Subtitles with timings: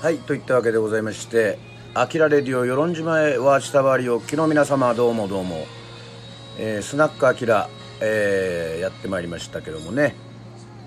[0.00, 1.58] はいといったわけでございまして
[1.92, 5.66] 「あきらレディオ与論島へワーチタバリおきの皆様どうもどうも」
[6.56, 7.68] えー、スナックあきら、
[8.00, 10.14] え、やってまいりましたけどもね、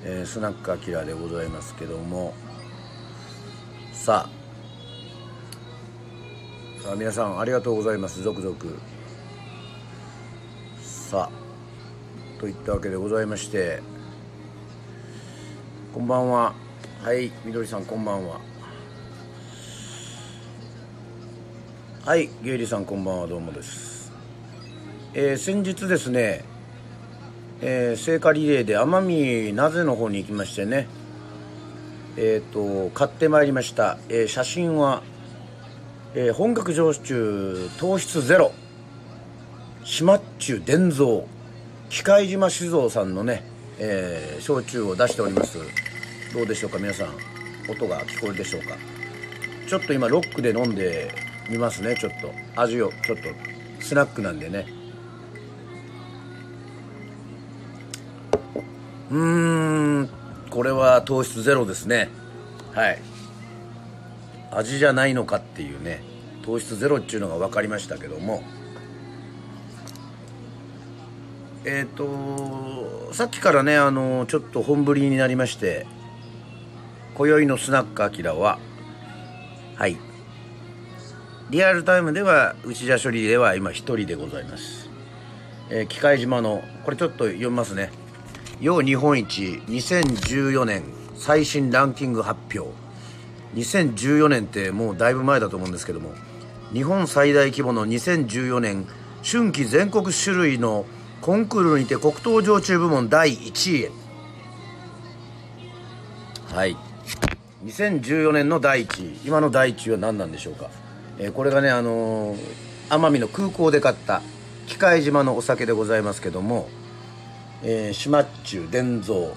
[0.06, 2.34] えー、スナックあきらでございますけども。
[3.92, 4.30] さ
[6.80, 6.82] あ。
[6.82, 8.22] さあ皆さんありがとうございます。
[8.22, 8.58] 続々。
[10.82, 12.40] さあ。
[12.40, 13.82] といったわけでございまして。
[15.94, 16.54] こんばんは。
[17.04, 18.51] はいみどりさんこんばんは。
[22.04, 24.12] はいゲイリーさんこんばんはどうもです。
[25.14, 26.44] えー、先日ですね
[27.62, 30.88] えー、聖火リレーで奄美名瀬の方に行きましてね
[32.18, 35.04] えっ、ー、と買ってまいりました、えー、写真は、
[36.16, 38.52] えー、本格焼酎糖質ゼロ
[39.84, 41.22] 島っちゅう伝蔵
[41.92, 43.44] 機械島酒造さんのね、
[43.78, 45.60] えー、焼酎を出しております。
[46.34, 47.10] どうでしょうか皆さん。
[47.70, 48.76] 音が聞こえるでしょうか。
[49.68, 52.32] ちょっと今ロックで飲んでみますねちょっと。
[52.60, 53.24] 味をちょっと。
[53.80, 54.66] スナックなんでね。
[59.10, 60.10] うーん。
[60.50, 62.10] これは糖質ゼロですね。
[62.74, 63.00] はい。
[64.52, 66.04] 味じゃないのかっていうね。
[66.44, 68.44] 糖質ゼロっていうのが分かりましたけども。
[71.64, 75.86] えっ、ー、とさっきからねあのちょっと本降りになりまして
[77.14, 78.58] 今宵のスナックアキラは
[79.76, 80.11] はい。
[81.52, 84.90] リアルタイムでは内田処理では今一人でございます、
[85.70, 87.92] えー、機械島のこれちょっと読みますね。
[88.62, 90.84] 要日本一2014年
[91.18, 92.74] 最新ランキング発表。
[93.56, 96.14] 2014年ってもうだいぶ前だと思うんですけども
[96.72, 98.88] 日本最大規模の2014年
[99.22, 100.86] 春季全国種類の
[101.20, 103.92] コンクールにて黒糖焼酎部門第1位へ。
[106.54, 106.78] はい。
[107.66, 109.28] 2014年の第1位。
[109.28, 110.70] 今の第1位は何なんでしょうか、
[111.22, 112.38] えー、これがねあのー、
[112.90, 114.24] 奄美の空港で買った
[114.66, 116.68] 機械島のお酒でございますけども、
[117.64, 119.30] えー、島っちゅう伝蔵。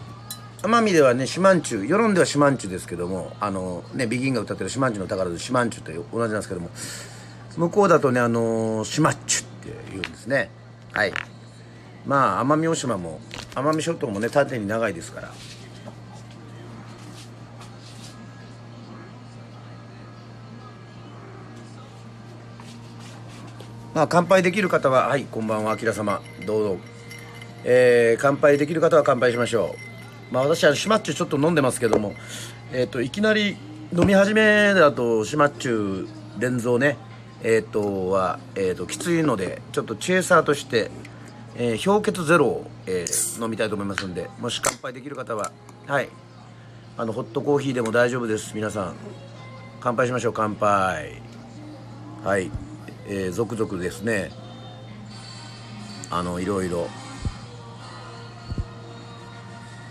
[0.63, 6.71] 奄美ではね四万十世論では四万十ですけどもあのねビギンが歌ってる四万十の宝で四万十って同じなんですけども
[7.59, 10.49] 向こうだとねあの島っちゅって言うんですね。
[10.95, 11.13] はい。
[12.07, 13.21] まあ奄美大島も
[13.55, 15.31] 奄美諸島もね縦に長いですから。
[23.95, 26.21] まあ乾杯できる方ははいこんばんはあきら様。
[26.47, 26.77] どうぞ。
[27.65, 29.77] えー、乾杯できる方は乾杯しましょ
[30.31, 30.35] う。
[30.35, 32.13] まあ私はシマッチュちょっと飲んでますけども
[32.73, 33.57] えっ、ー、といきなり
[33.97, 36.97] 飲み始めだとシマッチュ連蔵ね
[37.43, 40.91] えっ、ー、とは、えーときついのでちょっとチェイサーとして
[41.57, 45.53] えー、氷結ゼロを、えー、飲みたいと思いますんでもし乾杯できる方は
[45.87, 46.09] はい。
[46.97, 48.55] あのホットコーヒーでも大丈夫です。
[48.55, 48.95] 皆さん
[49.81, 51.21] 乾杯しましょう乾杯。
[52.25, 52.51] はい、
[53.07, 54.31] えー、続々ですね。
[56.11, 56.89] あのいろいろ。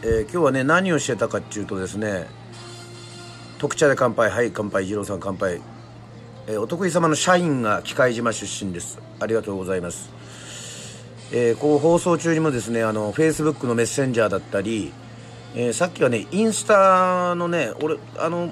[0.02, 2.28] えー、今日はね何をしてたかっていうとですね
[3.58, 4.30] 特茶で乾杯。
[4.30, 4.86] はい乾杯。
[4.86, 5.62] 二郎さん乾杯、
[6.48, 9.00] えー、お得意様の社員が機械島出身です。
[9.20, 10.12] ありがとうございます。
[11.32, 14.92] えー、こう放送中にもですねあの Facebook のメッセンジャーだったり、
[15.56, 18.52] えー、さっきはねインスタのね俺あの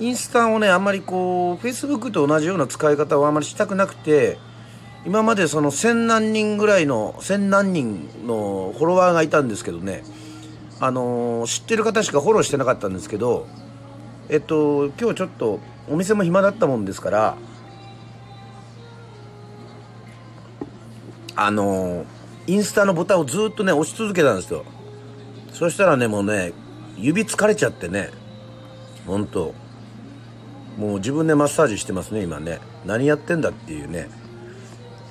[0.00, 4.38] インスタをねあんまりこう Facebook と同じような使い方をあんまりしたくなくて
[5.04, 10.04] 今までその千何人ぐらいの千何人のフォロワーがいたんですけどね。
[10.80, 13.48] あの、知ってる方しかフォローしてなかったんですけど
[14.28, 17.36] えっと今日ちょっとお店も暇だったもんですから
[21.34, 22.04] あの
[22.46, 24.64] インスタのボタンをずっとね押し続けたんですよ。
[25.52, 26.52] そしたらねもうね
[26.96, 28.10] 指疲れちゃってね
[29.06, 29.54] ほんと。
[30.78, 32.60] もう自分でマッサージしてますね今ね。
[32.86, 34.08] 何やってんだっていうね。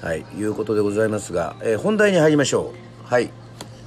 [0.02, 2.74] はいいうことでございますが、えー、本題に入りましょ
[3.04, 3.06] う。
[3.06, 3.30] はい。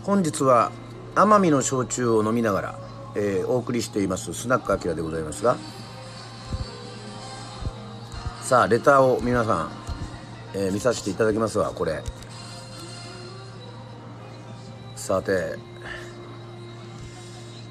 [0.03, 0.73] 本日は
[1.15, 2.79] 奄美の焼酎を飲みながら、
[3.17, 5.57] えー、お送りしていますスナックアキラでございますが。
[8.43, 9.71] さあレターを皆さん、
[10.53, 12.03] えー、見させていただきますわこれ。
[14.97, 15.57] さて。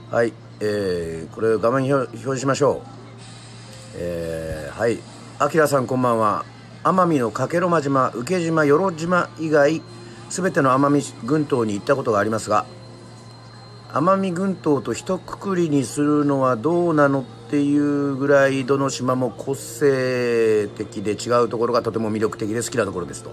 [0.10, 2.99] はいえー、これを画面表示しましょう。
[4.01, 4.98] えー、はい。
[5.40, 6.46] あきらさんこんばんは。
[6.84, 9.81] 奄美の加計呂間島請島与論島以外
[10.30, 10.90] 全ての奄
[11.22, 12.66] 美群島に行ったことがありますが
[13.90, 23.31] 奄美群島と一括りにするのはどうなのっていうぐらいどの島も個性的で違うところがとても魅力的で好きなところですと。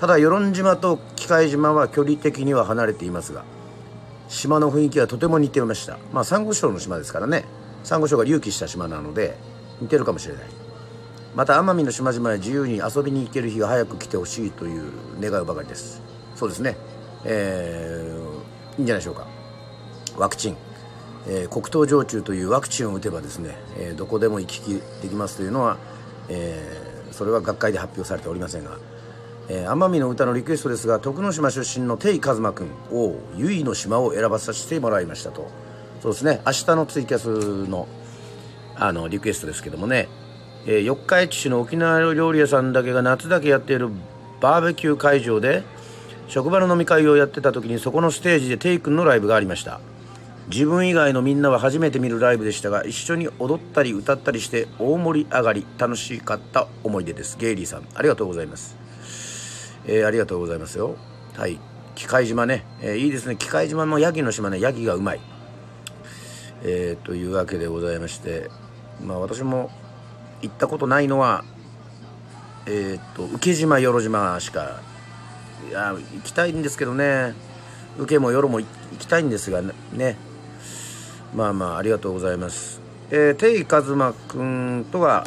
[0.00, 3.44] ただ与論島と機械島は距離的には離れていますが
[4.28, 5.98] 島の雰囲気はとても似ていました。
[6.12, 7.44] まあサンゴ礁の島ですからね。
[7.84, 9.38] サンゴ礁が隆起した島なので
[9.80, 10.44] 似てるかもしれない。
[11.34, 14.90] また奄美の島々へ自由に遊びに行ける日が早く来てほしいという
[15.20, 16.02] 願うばかりです。
[16.34, 16.76] そうですね。
[17.24, 19.26] えー、いいんじゃないでしょうか。
[20.16, 20.56] ワクチン、
[21.28, 25.76] えー、黒糖焼酎というワクチンを打てばですね、えー、どこでも行き来できますというのは、
[26.28, 28.78] えー、それは学会で発表されておりませんが
[29.48, 35.48] えー、奄美の歌のリクエストですが徳之島出身の定一馬君を結の島を選ばさせてもらいましたと。
[36.02, 36.42] そうですね。
[36.44, 37.86] 明日のツイキャスの
[38.78, 40.08] あのリクエストですけどもね、
[40.66, 43.90] えー、四日市市の沖縄料理屋さんだけが夏だけやっている
[44.40, 45.62] バーベキュー会場で
[46.28, 49.80] 職場の飲み会をやってた時にそこのステージでテイ君のライブがありました。
[50.48, 57.36] 自分以外のみんなは初めて見るライブでしたが一緒に踊ったり歌ったりして大盛り上がり楽しかった思い出です。
[57.36, 58.76] ゲイリーさんありがとうございます。
[59.86, 60.96] えー、ありがとうございますよ。
[61.36, 61.58] はい。
[61.94, 63.36] 機械島ね、えー、いいですね。
[63.36, 64.60] 機械島もヤギの島ね。
[64.60, 65.20] ヤギがうまい。
[66.62, 68.50] えー、というわけでございまして。
[69.04, 69.70] まあ私も
[70.42, 71.44] 行ったことないのは
[72.66, 74.80] えっ、と受島よろ島しか
[75.68, 77.34] いや行きたいんですけどね。
[77.98, 78.66] 受けもよろも行
[78.98, 80.16] きたいんですがね。
[81.34, 82.80] まあまあありがとうございます。
[83.10, 85.26] えー、テイカズマくんとは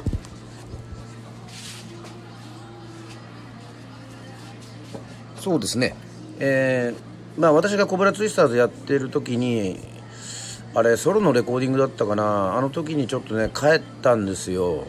[5.38, 5.96] そうですね。
[6.40, 9.80] えー、まあ私がコブラツイスターズやってる時に
[10.76, 12.56] あれソロのレコーディングだったかな？
[12.58, 14.86] あの時にちょっとね帰ったんですよ。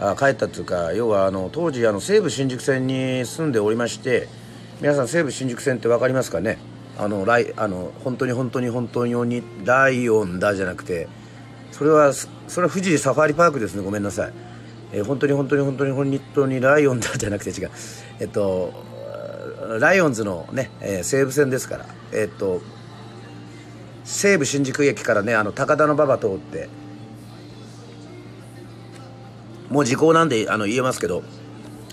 [0.00, 4.28] あ帰ったっていうか要はあの当時あの西武新宿線に住んでおりまして
[4.80, 6.58] 皆さん西武新宿線って分かりますかね？
[6.96, 11.08] あのライあの本当に本当に本当にライオンだじゃなくて
[11.72, 12.28] それはそ
[12.60, 13.82] れは富士サファリパークですね。
[13.82, 14.32] ごめんなさい、
[14.92, 17.70] えー、本当に本当に本当に本当にライオンだじゃなくて違う。
[18.20, 18.72] えっと
[19.80, 21.86] ライオンズのね、えー、西武線ですから。
[22.12, 22.62] え、っと
[24.08, 26.70] 西武新宿駅からねあの高田馬場通って
[29.68, 31.22] もう時効なんであの言えますけど、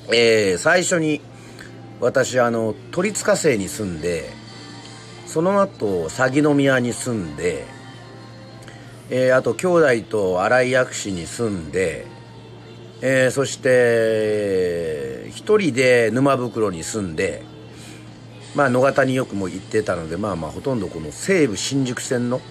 [0.07, 1.19] えー、最初に
[1.99, 4.29] 私あの鳥塚生に住んで
[5.27, 7.65] その後鷺宮に住んで、
[9.09, 12.07] えー、あと兄弟と新井薬師に住んで、
[13.01, 17.43] えー、そして一人で沼袋に住んで
[18.55, 22.41] まあ野方によくも行ってたのでまあまあほとんどこの西武新宿線の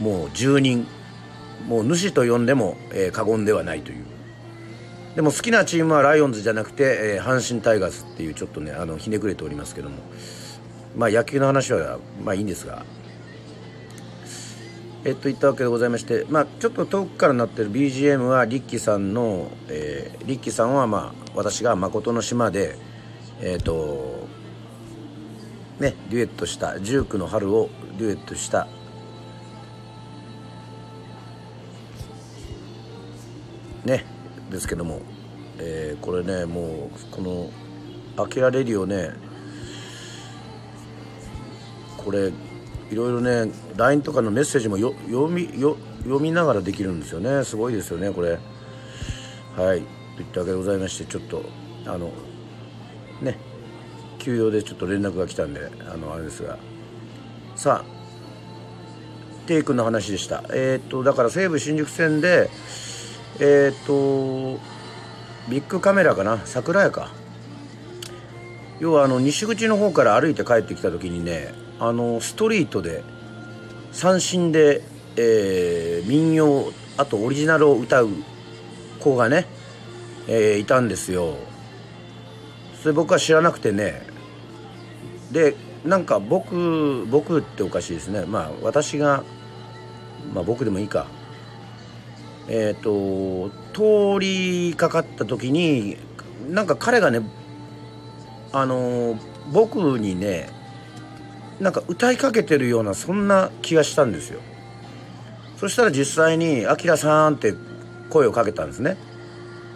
[0.00, 0.86] もう住人
[1.66, 4.04] もう主と呼んでも、えー、過言ではないという。
[5.16, 9.96] でも好きなチームはライオンズじゃなくて、えー、阪神タイガースっていうちょっとねあのひねくれておりますけども。
[10.96, 12.84] まあ野球の話はまあいいんですが。
[15.04, 22.76] えっと言ったわけでございましてまあちょっと遠くからなってる BGM はリッキーさんの、えー、リッキーさんはまあ私が誠の島で
[23.40, 24.27] えっ、と
[25.80, 28.66] ねデュエットした「19の春」をデュエットした。
[33.84, 34.04] ね
[34.50, 35.00] ですけども、
[35.58, 37.50] えー、これねもうこの
[38.22, 39.12] 「アキラレディオね」
[41.96, 42.32] これ
[42.90, 47.44] いろいろね LINE とかのメッセージもよ読みよ読みながらできるんですよね。
[47.44, 48.38] すごいですよねこれ。
[49.56, 49.82] はい。
[50.16, 51.44] といったわけでございましてちょっと
[51.86, 52.10] あの
[53.20, 53.38] ね
[54.18, 56.58] 休養でちょっと連絡が来たんであのあれですが。
[57.56, 57.98] さあ
[59.46, 60.44] テイ君の話でした。
[60.50, 62.50] えー、っとだから西武新宿線で
[63.40, 64.60] えー、っと
[65.48, 66.40] ビッグカメラかな？
[66.44, 67.10] 桜屋か。
[68.78, 73.02] 要はあの西口の方から歩いて帰ってきた時にねあのストリートで
[73.90, 74.82] 三振で、
[75.16, 78.10] えー、民謡あとオリジナルを歌う
[79.00, 79.46] 子がね、
[80.28, 81.36] えー、いたんですよ。
[82.82, 84.02] それ僕は知らなくてね。
[85.32, 88.24] でなんか僕僕っておかしいですね。
[88.26, 89.24] まあ私が
[90.32, 91.06] まあ僕でもいいか。
[92.48, 95.98] えっ、ー、と通りかかった時に
[96.48, 97.20] なんか彼がね
[98.52, 99.18] あの
[99.52, 100.48] 僕にね
[101.60, 104.40] なんか歌いかけてるようなそんな気がしたんですよ。
[105.56, 107.52] そしたら実際に「あきらさん」って
[108.10, 108.96] 声をかけたんですね。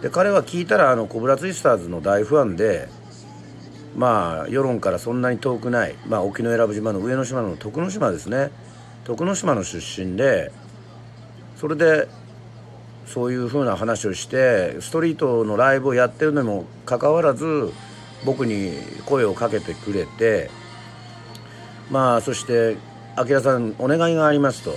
[0.03, 2.89] で彼は聞いたらあのコブラツイスターズの大ファンで
[3.95, 8.51] まあ世論からそんなに遠くない、まあ、沖永良部島の上の島の徳之島ですね
[9.05, 10.51] 徳之島の出身で
[11.55, 12.09] それで
[13.05, 17.71] そういうふうな話をしてストリートのライブをやってるのにもかかわらず
[18.25, 18.73] 僕に
[19.05, 20.49] 声をかけてくれて
[21.89, 22.75] まあそして
[23.17, 24.75] 「明さんお願いがあります」と。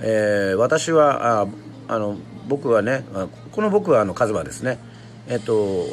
[0.00, 1.46] えー、私はあ
[1.88, 2.16] あの
[2.46, 3.04] 僕はね
[3.54, 4.78] この僕はあのカズマですね
[5.28, 5.86] えっと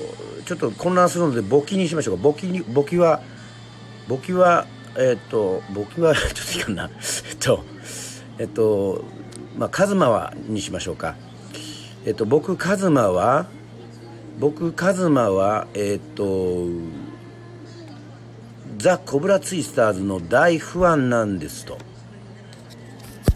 [0.45, 3.21] ちょっと混乱するので簿記にしましょうか簿記に簿記は
[4.07, 4.65] 簿記は
[4.97, 6.89] えっと簿記は ちょっといいかな
[7.29, 7.63] えっと
[8.39, 9.03] えっと
[9.55, 11.15] まあカズマはにしましょうか
[12.03, 13.45] えっと僕カズマは
[14.39, 16.65] 僕カズマはえっと
[18.77, 21.77] ザ・コブラツイスターズの大ファンなんですと。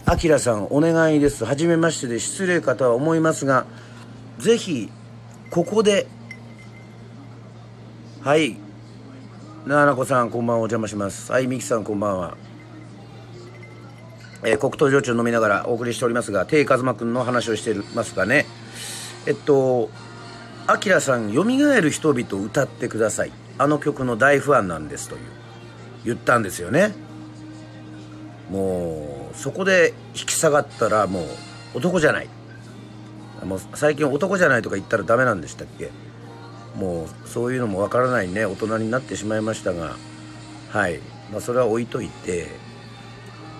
[0.04, 1.44] アキラさんお願いです。
[1.44, 3.66] はじめましてで失礼かとは思いますが、
[4.38, 4.90] ぜひ、
[5.50, 6.06] ここで、
[8.22, 8.56] はい。
[9.66, 11.32] ななこさん、こんばんは、お邪魔します。
[11.32, 12.36] はい、みきさん、こんばんは。
[14.44, 18.46] えー、黒糖焼酎飲みながらお送りしておりますが、テイカズマくんの話をしてますがね、
[19.26, 19.90] えっと、
[20.66, 23.32] アキラさん、蘇る人々歌ってください。
[23.58, 25.20] あの曲の大ファンなんですという
[26.04, 26.94] 言ったんですよね
[28.50, 31.24] もうそこで引き下がったらもう
[31.74, 32.28] 男じゃない
[33.44, 35.90] もう最近男じゃないとか言ったらダメなんでしたっけ？
[36.74, 38.44] もうそういうのもわからないね。
[38.44, 39.96] 大人になってしまいましたが。
[40.70, 41.00] はい、
[41.30, 42.48] まあ、それは置いといて。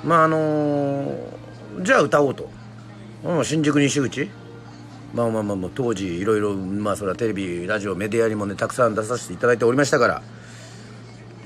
[0.05, 2.51] まああのー、じゃあ歌おうと、
[3.25, 4.29] うん、新宿西口。
[5.15, 10.23] まあまあまあまあ当時いろいろまあそれはテレビラジオメディアにもねたくさん出させていただいておりましたから。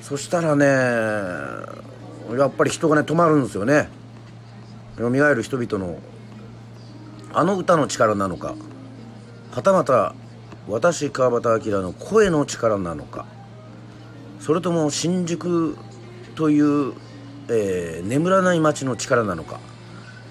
[0.01, 3.87] そしたらねやっぱり人がね止まるんですよね。
[4.97, 5.99] 蘇る人々の
[7.33, 8.55] あの歌の力なのか
[9.51, 10.15] はたまた
[10.67, 13.25] 私川端明の声の力なのか
[14.39, 15.77] それとも新宿
[16.35, 16.93] という、
[17.49, 19.59] えー、眠らない街の力なのか。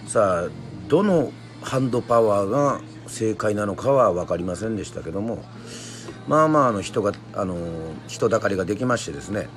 [0.07, 0.49] さあ
[0.89, 1.31] どの
[1.63, 5.45] ハンドパワーが正解なのかは分かりませんでしたけども
[6.27, 7.57] まあまああの人があの
[8.09, 9.49] 人だかりができましてですね。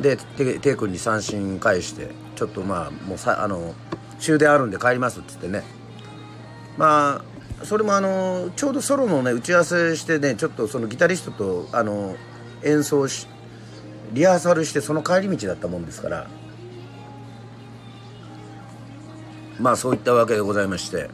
[0.00, 3.72] でテイ君に三振返してちょっとまあもうさあの
[4.18, 5.62] 終電あるんで帰りますっつってね。
[6.76, 7.22] ま
[7.62, 12.16] あそれもあのちょうどソロのね打ち合わせしてねちょっとそのギタリストとあの
[12.62, 13.26] 演奏し
[14.12, 16.26] リハーサルしてその帰り道だったもんですから。
[19.60, 21.08] まあそういったわけでございまして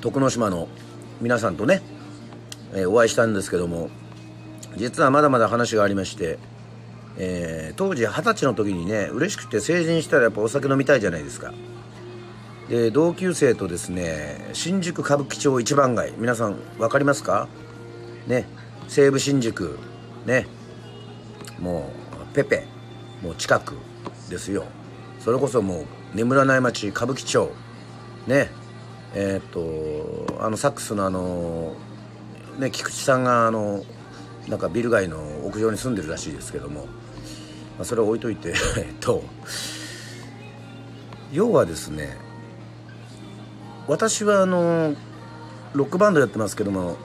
[0.00, 0.68] 徳之島の
[1.20, 1.82] 皆さんとね、
[2.74, 3.88] えー、お会いしたんですけども
[4.76, 6.38] 実はまだまだ話がありまして、
[7.16, 11.52] えー、当時二十歳の時にね嬉しくて成人したらやっぱお酒飲みたいじゃないですか。
[12.68, 17.48] で同級生とですね新宿歌舞伎町一番街皆さん分かりますか？
[18.26, 18.46] ね
[18.88, 19.78] 西武新宿
[20.24, 20.46] ね
[21.60, 21.90] も
[22.32, 22.66] うペペ
[23.22, 23.76] もう近く
[24.30, 24.64] ですよ。
[25.20, 27.50] それこそもう眠らない街歌舞伎町
[28.26, 28.50] ね
[29.14, 31.74] えっ、とあのサックスのあの
[32.58, 33.84] ね菊池さんがあの
[34.48, 39.22] なんかビル街の屋上に住んでるらしいですけども、まあ、それは置いといて えっと
[41.32, 42.18] 要はですね
[43.86, 44.94] 私はあの
[45.74, 46.96] ロックバンドやってますけども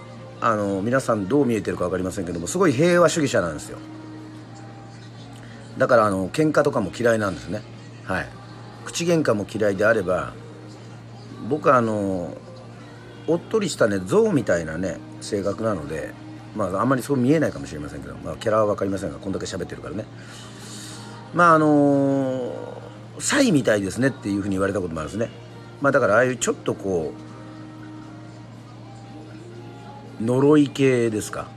[0.41, 3.77] あの皆さんどう見えてるか分かりませんけどもすごい平和主義者なんですよ。
[5.77, 7.62] だからあの喧嘩とかも嫌いなんですね。
[8.05, 8.27] はい。
[8.86, 10.33] 口喧嘩も嫌いであれば
[11.50, 12.36] 僕はあの
[13.27, 16.13] おっとりしたね象みたいなね性格なので
[16.55, 20.05] まああんまりそう見えないかもしれませんけど、まあ、キャラは分かりませんがこんだけ喋ってるからね。
[21.33, 22.81] まああの
[23.19, 25.29] サイみたいですねっていうふうに言われたこともあるんですね。
[25.81, 27.13] まあだからああいうちょっとこ
[30.19, 31.48] う呪い系ですか。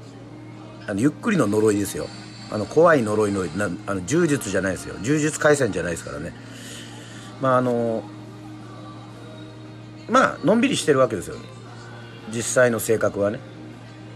[0.87, 2.07] あのゆっくりの呪いですよ。
[2.51, 4.97] あの怖い呪いのなあの柔術じゃないですよ。
[5.03, 6.33] 柔術回戦じゃないですからね。
[7.41, 8.05] まああの
[10.09, 11.37] まあのんびりしてるわけですよ。
[12.33, 13.41] 実際の性格はね。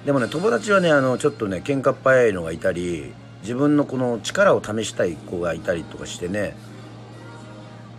[0.04, 6.56] でもね友達はねあのちょっとね喧嘩っ早いのがいたり自分のこの力を試したい子がいたりとかしてね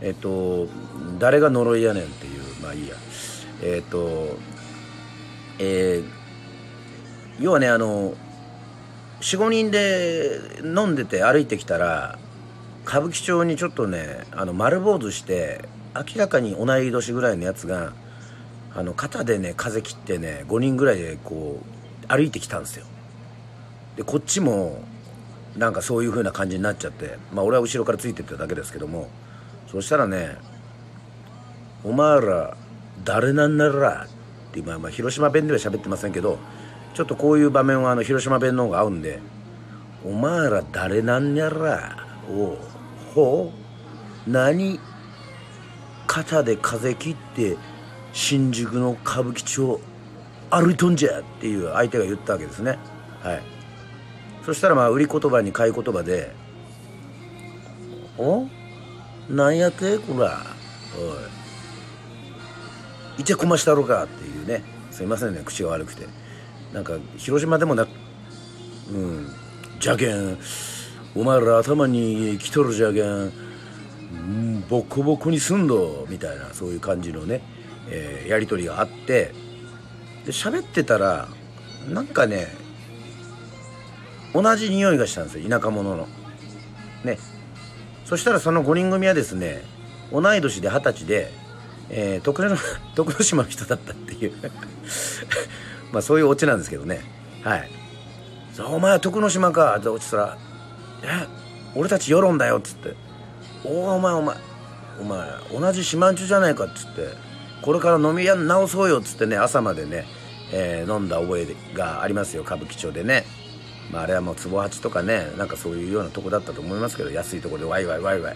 [0.01, 0.67] えっと
[1.19, 2.95] 誰が呪いやねんっていうまあいいや。
[3.61, 4.37] えっと
[5.59, 8.13] えー、要はねあの
[9.21, 12.19] 45人で飲んでて歩いてきたら
[12.85, 17.93] 歌舞伎町にちょっとねあの丸坊主して明らかに同い年ぐらいのやつが
[18.75, 22.85] あの肩でね風切ってね5人ぐらいでこう歩いてきたんですよ。
[23.95, 24.83] でこっちも
[25.57, 29.09] なんかそういう風な感じになっちゃってまあ俺は後ろからついてっただけですけども
[29.67, 30.37] そしたらね
[31.83, 32.55] 「お前ら
[33.03, 34.07] 誰なんなら」
[34.49, 36.39] って今、まあ、広島弁では喋ってませんけど
[36.93, 39.19] ちょっとこういう場面はあの広島弁の方が合うんで
[40.05, 41.97] 「お前ら誰なんやら」
[42.29, 42.57] お
[43.13, 43.53] ほ
[44.27, 44.79] う何
[46.07, 47.57] 肩で風切って
[48.13, 49.79] 新宿の歌舞伎町
[50.49, 52.77] 歩いとんじゃっていう相手が言ったわけですね。
[53.21, 53.43] はい。
[54.45, 56.33] そしたらまあ売り言葉に買い言葉で
[58.17, 58.47] 「お？
[59.29, 60.45] なんやってこら。
[60.97, 61.19] お
[63.19, 63.21] い。
[63.21, 64.63] いてこましたろか」っていうね。
[64.91, 65.41] すいませんね。
[65.43, 66.07] 口が悪くて。
[66.73, 67.87] なんか広島でもな
[68.91, 69.27] うん。
[69.79, 70.37] じゃけん
[71.15, 73.31] お前ら頭に来とるじゃけん
[74.69, 76.05] ボコボコにすんど。
[76.09, 77.41] みたいなそういう感じのね、
[77.89, 79.33] えー、やり取りがあって。
[80.25, 81.27] で喋ってたら
[81.89, 82.47] なんかね
[84.33, 85.49] 同じ匂いがしたんですよ。
[85.49, 86.07] 田舎者の。
[87.03, 87.17] ね。
[88.07, 89.63] そしたらその5人組はですね
[90.13, 91.29] 同い年で二十歳で、
[91.89, 92.41] えー、徳
[92.95, 94.33] 徳之島の人だったっていう。
[95.91, 97.01] まあそういうオチなんですけどね。
[97.43, 97.69] はい
[98.71, 100.37] 「お前は徳之島か」って落ちたら
[101.03, 101.27] 「え
[101.75, 102.95] 俺たち世論だよ」っつって
[103.65, 104.37] 「おおお前お前
[105.01, 107.09] お前同じ島んちゅじゃないか」っつって
[107.61, 110.07] 「これから飲み屋直そうよ」っつってね朝までね、
[110.53, 112.43] えー、飲んだ覚えがありますよ。
[112.43, 113.25] 歌舞伎町でね。
[113.91, 118.35] まあ、あれはもう壺八とかねなんかそういうようなとこだったと思いますけど安いところでワイワイワイワイ。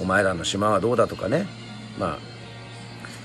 [0.00, 1.46] お前らの島はどうだとかね。
[1.98, 2.18] まあ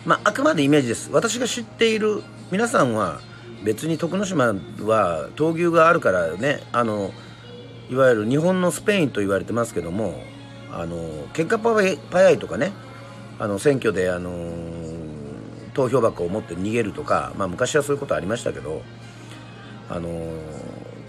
[0.06, 1.10] まああくまでイメージです。
[1.12, 3.22] 私が知っている皆さんは
[3.63, 7.12] 別に徳之島は闘牛があるからねあの
[7.89, 10.22] いわゆる日本のスペインと言われてますけども
[10.72, 12.72] あの結果早いとかね
[13.39, 14.32] あの選挙であの
[15.74, 18.82] 投票箱を持って逃げるとか、まあ、昔はそういうことありましたけど
[19.89, 20.10] あの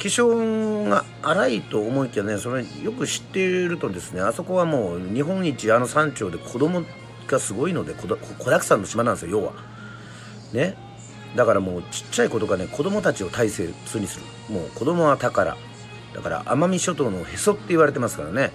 [0.00, 6.84] 気性が荒いと思いきやねそれよく知っているとですねあそこはもう日本一あの山頂で子供
[7.28, 9.52] がすごいので子だくさんの島なんですよ要は。
[10.52, 10.74] ね。
[11.36, 14.26] だからもうちっちゃい子とかね子供たちを大切にする。
[14.52, 15.56] もう子供は宝。
[16.14, 18.50] だから奄美諸島のへそって言われてますからね。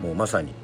[0.00, 0.54] もうまさに。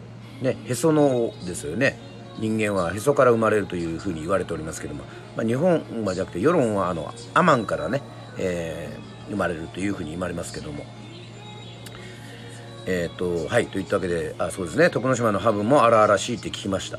[0.43, 1.99] ねへそのですよね。
[2.39, 5.05] 人間はへそから生まれるというふうに言われておりますけども、
[5.37, 8.03] まあ、日本はじゃなくて世論はあのアマンからね、
[8.39, 10.85] えー、生まれるというふうに言われますけども。
[12.87, 14.91] えっ、ー、とはいといったわけであそうですね。
[14.91, 16.99] 徳之島のハブも荒々しいって聞きました。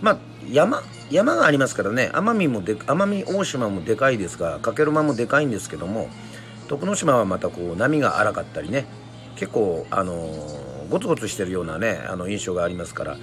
[0.00, 0.18] まあ
[0.50, 2.10] 山山がありますからね。
[2.12, 6.08] 奄美もで奄美大島もでかいですが加計呂麻もでかいんですけども
[6.68, 8.86] 徳之島はまたこう波が荒かったりね。
[9.36, 13.16] 結構あのー、ゴツゴツしてるようなねあの印象がありますから。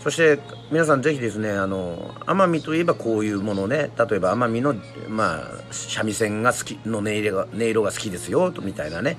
[0.00, 0.40] そして
[0.70, 3.90] 皆さんぜひですねあの奄美といえばこういうものね。
[3.98, 4.74] 例えば奄美の
[5.08, 9.18] まあ三味線が好きの音色が音色が好きですよとみたいなね。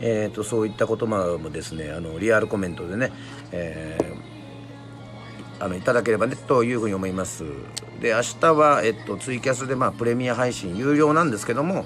[0.00, 3.10] えーと、とそういった言葉もですねあのリアルコメントでね、
[3.52, 4.38] えー
[5.60, 7.44] あのいただければねというふうに思います。
[8.00, 11.84] で明日は、えっと、ツイキャスで、まあ、プレミア配信有料なんですけども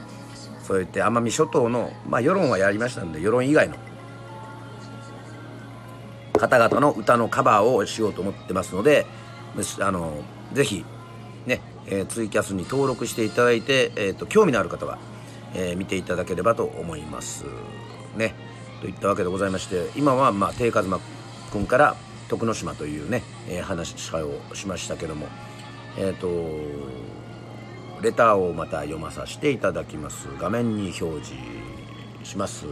[0.63, 3.77] そうやって奄美諸島の、まあ、世論はやりましたんで世論以外の
[6.43, 9.07] 方々の歌のカバーをしようと思ってますので
[9.81, 10.85] あのぜひ
[11.47, 14.99] ね、えー、ツイキャスに登録していただいて、えーと、興味のある方は、
[15.55, 17.45] えー、見ていただければと思います
[18.17, 18.35] ね
[18.81, 20.99] といったわけでございまして今は、まあ、定和馬
[21.53, 21.97] 君から
[22.33, 25.29] 「徳之島というね、えー、話をしましたけども
[25.97, 26.29] えっ、ー、と
[28.03, 31.35] レターをまた読まさせていただきます画面に表示
[32.25, 32.67] します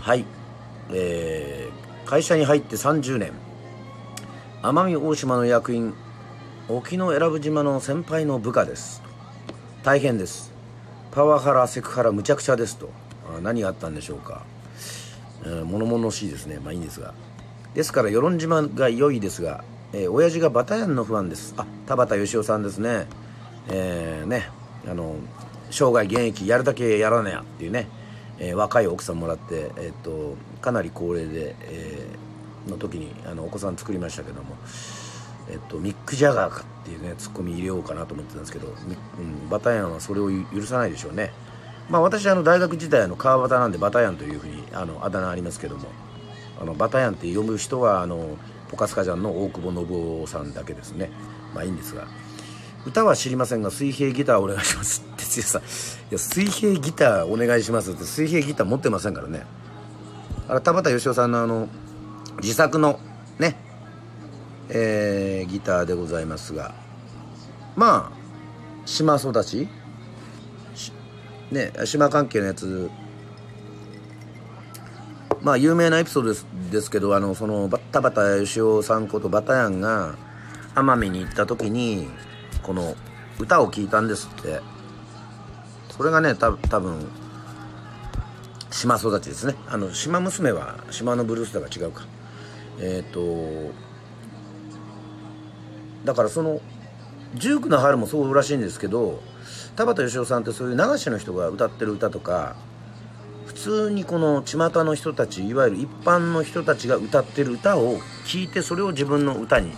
[0.00, 0.24] はい
[0.90, 3.32] えー、会社に入って30年。
[4.62, 5.94] 奄美大島の役員
[6.68, 9.02] 沖永良部島の先輩の部下です。
[9.82, 10.52] 大変です。
[11.10, 12.90] パワハラセクハラむちゃくちゃですと。
[13.42, 14.42] 何があったんでしょうか、
[15.44, 16.58] えー、物々しいですね。
[16.62, 17.14] まあいいんですが。
[17.74, 21.54] ですから与論島が良いですが、えー、親父がバタヤンのファンです。
[21.56, 23.06] あ田畑義雄さんですね。
[23.68, 24.48] えー、ね
[24.86, 25.16] あの
[25.70, 27.88] 生涯現役やるだけやらなやっていうね、
[28.38, 34.56] えー、若い奥さんもらって、えーと、かなり高齢で、えー、の時にあのお子さん作りましたけども、
[35.50, 38.70] えーと、ミック・ジャガーかっていうねツッコミ入れようかなと思ってたんですけど、う
[39.20, 41.32] ん、バタヤンはそれを許さないでしょうね。
[41.90, 45.88] まあ私あの大学時代の川端なんでバタヤンというふうにあのあだ名ありますけども
[46.58, 48.38] あのバタヤンって読む人はあの
[48.70, 51.10] ポカスカジャンの大久保信夫さんだけですね。
[51.54, 52.06] まあいいんですが。
[52.86, 55.58] 歌は知りませんが水平ギターお願いしますって剛さ。
[55.58, 55.64] んい
[56.10, 59.46] や水平ギターお願いしますって水平ギター持ってませんからね。
[60.54, 61.68] あれ田畑義雄さんのあの
[62.40, 63.00] 自作の
[63.40, 63.56] ね
[64.68, 66.76] えー、ギターでございますが
[67.74, 69.68] まあ島育ち？
[71.50, 72.88] ね島関係のやつ。
[75.42, 80.14] まあ有名なエピソードですですけどあのその田畑義雄さんことバタヤンが
[80.76, 82.08] 奄美に行った時に
[82.62, 82.94] この
[83.40, 84.60] 歌を聴いたんですって。
[85.90, 87.08] それがねた多分
[88.74, 89.54] 島育ちですね。
[89.68, 92.02] あの島娘は島のブルースだから違うか。
[92.80, 93.72] えっ、ー、と
[96.04, 96.60] だからその
[97.34, 99.22] 十九の春もそうらしいんですけど
[99.76, 102.56] 田畑義雄さんってそういう流しの人が歌ってる歌とか
[103.46, 109.72] 普通にこの巷の人たちいわゆる一般の人たちが歌ってる歌を聴いてそれを自分の歌に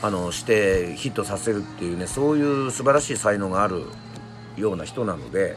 [0.00, 3.84] あのしてヒットさせるっていうねそういう素晴らしい才能がある
[4.56, 5.56] ような人なので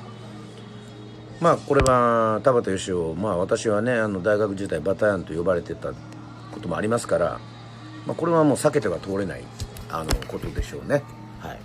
[1.41, 5.91] まあこれは田畑義雄まあ私はねあの大学時代バタヤンと呼ばれてた
[6.51, 7.39] こともありますから、
[8.05, 9.43] まあ、これはもう避けては通れない
[9.89, 11.03] あのことでしょうね。
[11.39, 11.59] はい。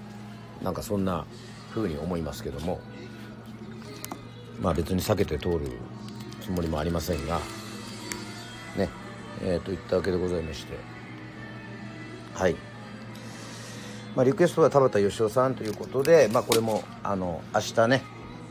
[0.65, 1.27] なんかそんな
[1.75, 2.81] 風に思いますけども。
[4.61, 5.67] まあ別に避けて通る
[6.41, 7.39] つもりもありませんが。
[8.77, 8.89] ね。
[9.43, 10.79] えー、といったわけでございまして。
[12.33, 12.57] はい。
[14.15, 18.03] まあ、リクエストは田畑義雄さんということで、まあ、これもあの明日ね、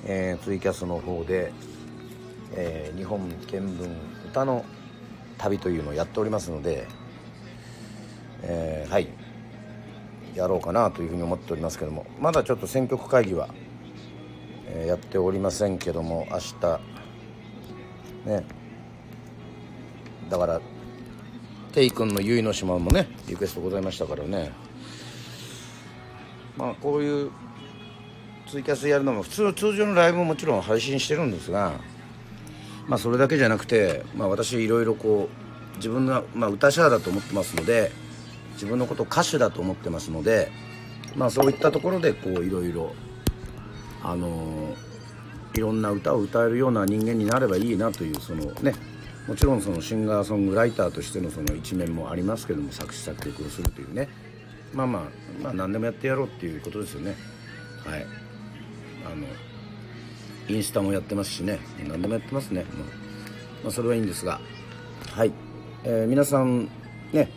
[0.05, 1.51] えー、ツイキャスの方で、
[2.53, 3.89] えー、日本見聞
[4.27, 4.63] 歌の
[5.37, 6.87] 旅というのをやっておりますので、
[8.43, 9.09] えー、はい。
[10.35, 13.47] やろうかなというふうに思っておりますけどもまだちょっと選曲会議は、
[14.67, 16.79] えー、やっておりませんけども明日
[18.29, 18.43] ね。
[20.29, 20.59] だから
[21.71, 24.51] テイ君の結の島もねリクエストございましたからね。
[26.57, 27.31] まあこういう
[28.55, 31.73] ツイキャスやるのも普通の通常のライブももちろん配信してるんですが
[32.87, 35.27] まあそれだけじゃなくて、まあ、私いろいろこ
[35.73, 37.91] う自分が、まあ、歌者だと思ってますので
[38.53, 40.53] 自分のこと歌手だと思ってますので
[41.17, 42.93] まあそういったところでこういろいろ
[44.03, 44.73] あの、
[45.55, 48.73] いろんな歌を歌えるような人間になればいいなというそのね
[49.27, 54.07] もちろんそのシンガーソングライターとしてのその一面もありますけども作詞作曲をするというね。
[54.73, 55.03] まあまあ
[55.43, 57.17] まあ何でもやってやろうっていうことですよね。
[57.85, 58.24] はい。
[59.05, 59.25] あの
[60.47, 61.59] インスタもやってますしね。
[61.87, 62.87] 何でもやってますね、まあ、
[63.63, 64.39] まあ、それはいいんですが。
[65.11, 65.31] はい、
[65.83, 66.69] えー、皆さん
[67.13, 67.29] ね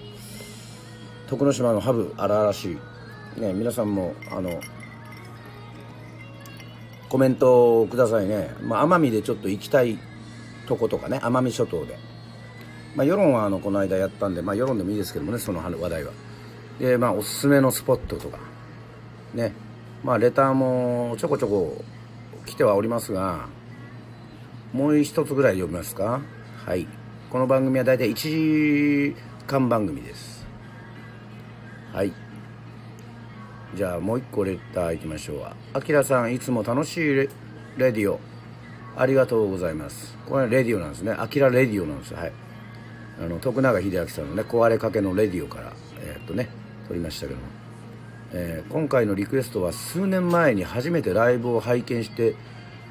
[1.29, 2.73] 徳之島のハブ荒々し
[3.37, 3.41] い。
[3.41, 4.61] ね皆さんもあの
[7.09, 9.99] コメントをくださいね、まあ、奄美でちょっと行きたい
[10.67, 11.19] とことかね。
[11.19, 11.99] 奄美諸島で、
[12.97, 16.13] まあ、世論はあのこの間やったんで、まあ、世論でもいいですけどもねその話題は。
[16.79, 18.39] でまあおすすめのスポットとか。
[19.35, 19.53] ね。
[20.05, 21.85] まあレターもちょこちょこ
[22.47, 23.49] 来てはおりますが
[24.73, 26.21] もう一つぐらい読みますか。
[26.67, 26.87] はい。
[27.31, 28.15] この番組は大体1
[29.13, 30.47] 時間番組です。
[31.93, 32.13] はい。
[33.75, 35.47] じゃあもう一個レターいきましょう。
[35.73, 37.29] あきらさんいつも楽しいレ
[37.79, 38.21] レディオ。
[38.97, 40.19] ありがとうございます。
[40.29, 41.13] これレディオなんですね。
[41.13, 42.33] アキラレディオなんですはい。
[43.21, 46.51] あの徳永英明さんのね壊れかけのレディオからえー、っとね
[46.87, 47.47] 撮りましたけども、
[48.33, 52.37] えー、今回のリクエストは数年前に初めてライブを拝見して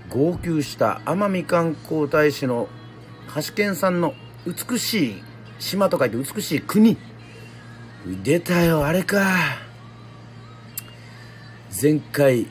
[0.10, 2.68] 号泣した奄美観光大使の
[3.36, 5.24] 橋健さんの美しい
[5.60, 6.98] 島と書いて美しい国。
[8.24, 9.58] 出たよあれか。
[11.80, 12.48] 前回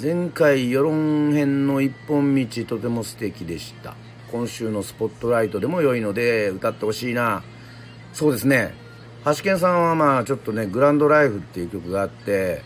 [0.00, 3.96] 前回世論編の一本道とても素敵でした。
[4.30, 7.42] 今週のスポットライトでも良いので歌ってほしいな。
[8.12, 8.85] そうですね。
[9.26, 12.62] 橋健さんはまあちょっとね「グランドライフ」っていう曲があって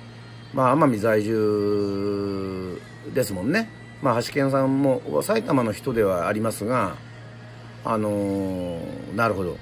[0.52, 2.78] まあ奄美在住
[3.14, 3.70] ですもんね。
[4.02, 6.96] まあ橋健さんも埼玉の人ではありますが
[7.82, 9.56] あのー、なるほど。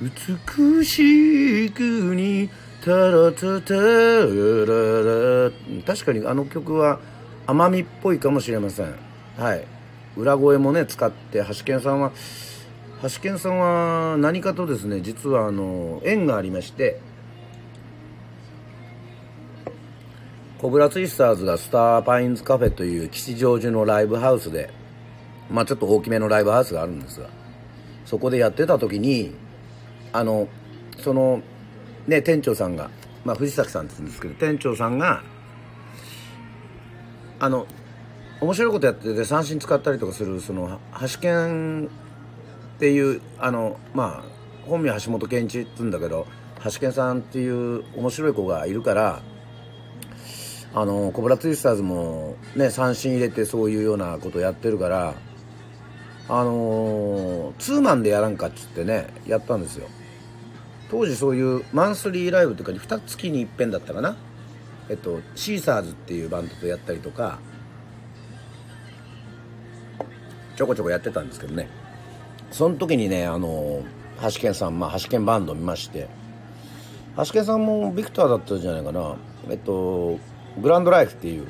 [0.00, 2.48] 美しい国
[2.84, 5.50] タラタタララ
[5.86, 6.98] 確かにあの曲は
[7.46, 8.92] 奄美っぽいかもしれません。
[9.38, 9.64] はい。
[10.16, 12.10] 裏声もね使って橋健さんは
[13.02, 17.00] 橋健さんは何かとですね実はあの縁がありまして
[20.58, 24.70] コブラツイスターズがスターパインズカフェという吉祥寺のライブハウスで
[25.50, 27.28] まあちょっと大きめのライブハウスがあるんですが
[28.04, 29.34] そこでやってた時に
[30.12, 30.48] あの
[30.98, 31.42] その
[32.06, 32.90] ね、店長さんが、
[33.24, 35.22] まあ、藤崎さんって言うんですけど、店長さんが、
[37.38, 37.66] あの、
[38.40, 41.88] 面白いことやってて三振使ったりとかする、その、橋健
[42.80, 46.26] っていう、あの、まあ、本名橋本健一って言うんだけど、
[46.64, 49.20] 橋健さんっていう面白い子がいるから、
[50.72, 55.14] あの、コブラツイスターズもね、三振入れてそういうようなことやってるから、
[56.30, 59.86] あのー、ツーマンでやらんかっつってね、やったんですよ。
[60.90, 64.16] 当時そういうマンスリーライブとかに2月に一遍だったかな
[64.88, 67.38] えっとシーサーズっていうバンドとやったりとか
[70.56, 71.68] ちょこちょこやってたんですけどね
[72.50, 73.82] その時にねあの
[74.22, 76.08] 橋健さんまあ橋健バンド見まして
[77.16, 79.16] 橋健さんもビクターだったじゃないかな。
[79.48, 80.18] えっと
[80.60, 81.46] グランドライフっていう。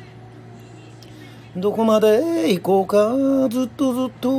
[1.57, 4.31] どこまで行こうかずっとずっと。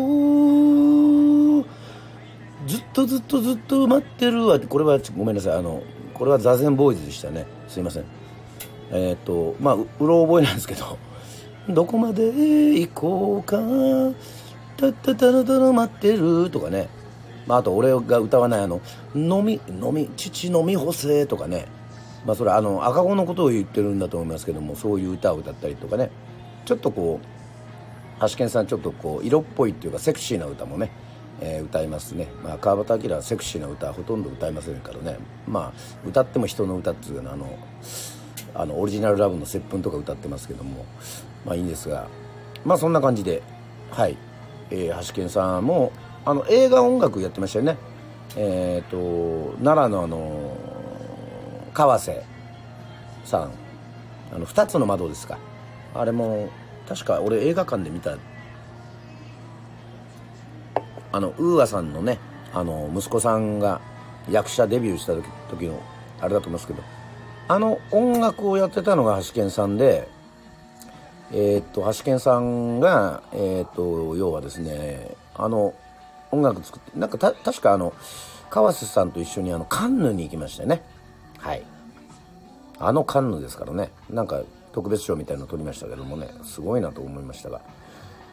[2.67, 4.59] ずっとずっとずっと待ってるわ。
[4.59, 5.53] これはごめんなさい。
[5.57, 7.45] あのこれは座禅ボーイズでしたね。
[7.67, 8.05] すいません。
[8.91, 10.97] えっ、とまあうろ覚えなんですけど。
[11.69, 12.25] どこまで
[12.79, 13.57] 行こうか。
[14.81, 16.89] たったたらたら待ってるとかね
[17.47, 18.81] まあ、あと俺が歌わないあの
[19.15, 21.65] 「飲み飲み父飲み干せ」とかね
[22.25, 26.11] まあそれあの赤子のことを言ってるんだと思いますけどもそういう歌を歌ったりとかね
[26.65, 30.91] ちょっとこう橋健さんちょっとこう色っぽいっていうかセクシーな歌もね
[31.43, 35.17] えー、歌いますね、まあ、川端明はセクシーな歌ほとんど歌いませんからね
[35.47, 37.57] まあ歌っても人の歌っていうのはあの
[38.53, 40.85] あのオリジナルラブの接吻とか歌ってますけども
[41.43, 42.07] まあいいんですが
[42.63, 43.41] まあそんな感じで
[43.91, 44.17] はい、
[44.71, 45.91] えー、橋健さんも
[46.25, 47.77] あの映画音楽やってましたよね。
[48.35, 50.57] えっ、ー、と奈良のあの
[51.73, 52.23] 川瀬
[53.25, 53.51] さん。
[54.33, 55.37] あの2つの窓ですか。
[55.93, 56.49] あれも
[56.87, 58.17] 確か俺映画館で見た。
[61.13, 62.19] あのウーアさんのね
[62.53, 63.81] あの息子さんが
[64.29, 65.13] 役者デビューした
[65.49, 65.81] 時の
[66.21, 66.81] あれだと思いますけど。
[67.47, 70.07] あの音楽をやってたのが橋健さんで
[71.31, 75.73] えー、っと橋健さんがえー、っと要はですねあの
[76.31, 77.93] 音楽作ってなんかた確かあの
[78.49, 80.83] 川瀬さんと一緒にあのカンヌに行きましたよね。
[81.37, 81.63] はい。
[82.79, 83.91] あのカンヌですからね。
[84.09, 84.41] なんか
[84.73, 86.29] 特別賞みたいなの取りましたけどもね。
[86.43, 87.61] すごいなと思いましたが。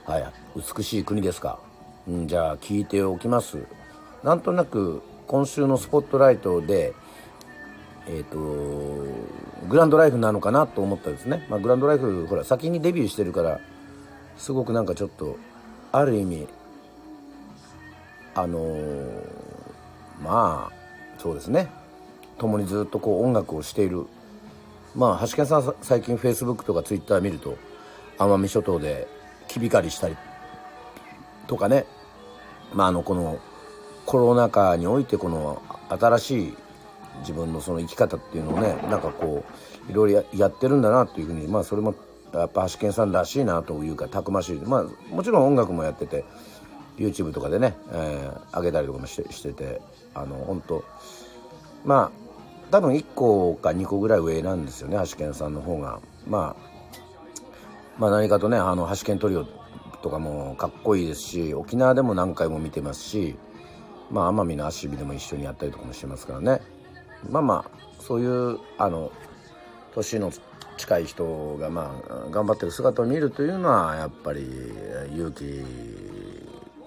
[0.06, 0.32] はい。
[0.56, 1.61] 美しい国ですか。
[2.11, 3.58] んじゃあ聞いておきます。
[4.24, 6.94] なんとなく今週のスポットライトで
[8.09, 8.38] えっ、ー、と
[9.68, 13.61] グランドライフなのかなと思ったんですね、まあ、グランドライフほら先にデビューしてるから
[14.37, 15.37] すごくなんかちょっと
[15.92, 16.49] ある意味
[18.35, 19.23] あのー、
[20.23, 20.79] まあ
[21.18, 21.68] そうですね。
[22.38, 24.07] 共にずっとこう音楽をしている。
[24.94, 27.57] まあ橋健さん最近フェイスブックとかツイッター見ると
[28.16, 29.09] 奄美諸島で
[29.49, 30.16] 木びかりしたり
[31.49, 31.85] とかね。
[32.73, 33.40] まあ、あのこの
[34.07, 36.55] コロナ禍においてこの新しい
[37.20, 39.44] 自分のその生き方っていうのをねなんかこ
[39.88, 41.94] ういろいろやってるんだなっていうふうにまあそれも
[42.33, 44.57] やっぱ橋健さんらしいなというかたくましい。
[44.57, 46.24] まあもちろん音楽もやってて
[46.98, 49.81] YouTube とかでね、えー、上げたりとかもしてしてて
[50.14, 50.85] あの本当
[51.85, 52.28] まあ
[52.70, 56.00] 多分1個か2個ぐらい上なんですよね橋健さんの方が。
[56.26, 56.68] まあ
[57.98, 59.46] まあ何かとねあの橋健トリオ
[60.02, 63.37] とかもかっこいいですし沖縄でも何回も見てますし
[64.11, 66.61] まあ奄美の足指でも一緒にやったりとかもしてますからね。
[67.31, 69.12] まあまあそういうあの
[69.94, 70.33] 年の
[70.76, 74.42] 近い人がまあ頑張ってる姿を見るというのはやっぱり
[75.12, 75.64] 勇気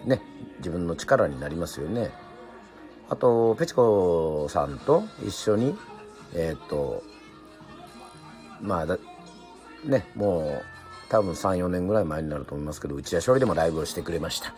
[0.08, 0.22] ね
[0.60, 2.12] 自分の力になりますよね。
[3.10, 5.76] あとペチコさんと一緒に
[6.34, 7.04] えっ、と
[8.62, 8.98] まあだ
[9.84, 10.64] ねもう
[11.10, 14.54] 多分34年ぐらい前になると思いますけど内田処理でもライブをしてくれました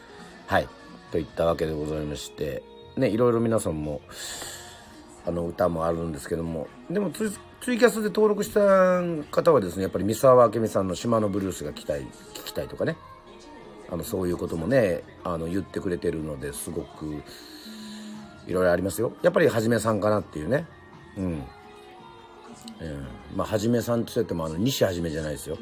[0.45, 0.67] はい
[1.12, 2.62] といったわけでございまして
[2.95, 4.01] ねいろいろ皆さんも
[5.25, 6.67] あの歌もあるんですけども。
[6.89, 7.25] でもツ
[7.73, 8.59] イキャスで登録した
[9.31, 12.01] 方はですねやっぱり三沢明美さんの「島のブルース」が聞きたい
[12.33, 12.97] 聞きたいとかね。
[13.89, 17.21] あのそういうこともねあの言ってくれてるのですごく
[18.47, 19.13] いろいろありますよ。
[19.21, 20.65] やっぱりはじめさんかなっていうね。
[21.15, 21.41] うん、うん、
[23.36, 25.57] まあはじめさんって言ってもあの西はじめじゃないですよ。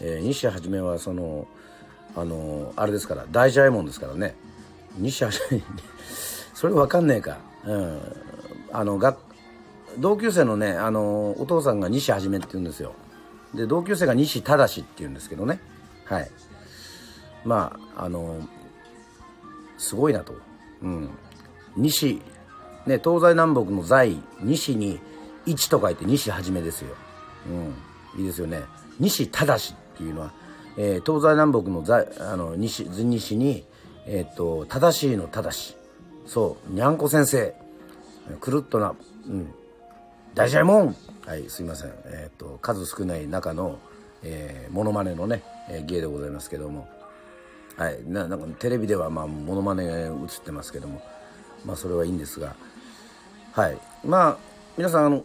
[0.00, 1.46] えー、西はじめはその
[2.14, 4.36] あのあれですから大ジャイモンですからね。
[4.98, 5.62] 西はじめ
[6.54, 7.38] それ分かんねえか。
[7.64, 8.00] うん。
[8.74, 9.16] あのが
[9.98, 12.92] 同級生のねあのお父さんが西はじめって言うんですよ。
[13.54, 15.60] で同級生が西正って言うんですけどね。
[16.04, 16.30] はい。
[17.44, 18.36] まああの
[19.78, 20.34] すごいなと。
[20.82, 21.08] うん。
[21.76, 22.20] 西
[22.86, 24.98] ね東西南北の在西に
[25.46, 26.96] 一と書いて西はじめですよ。
[28.16, 28.20] うん。
[28.20, 28.62] いいですよね。
[28.98, 30.32] 西正っていうのは、
[30.76, 33.64] えー、東西南北の在あの西西に、
[34.06, 35.76] えーと、正しいの正し。
[36.26, 36.72] そう。
[36.72, 37.63] にゃんこ先生。
[38.40, 38.94] くるっとな、
[39.26, 39.54] うん、
[40.34, 40.96] 大事なもん。
[41.26, 43.78] はいすいません、えーと、数少ない中の、
[44.22, 46.88] えー、モノマネのね、えー、芸でございますけども。
[47.76, 50.10] はいななんかテレビではまあモノマネ映っ
[50.44, 51.02] てますけども。
[51.64, 52.54] まあそれはいいんですが。
[53.52, 53.78] はい。
[54.04, 54.36] まあ
[54.76, 55.24] 皆さんあの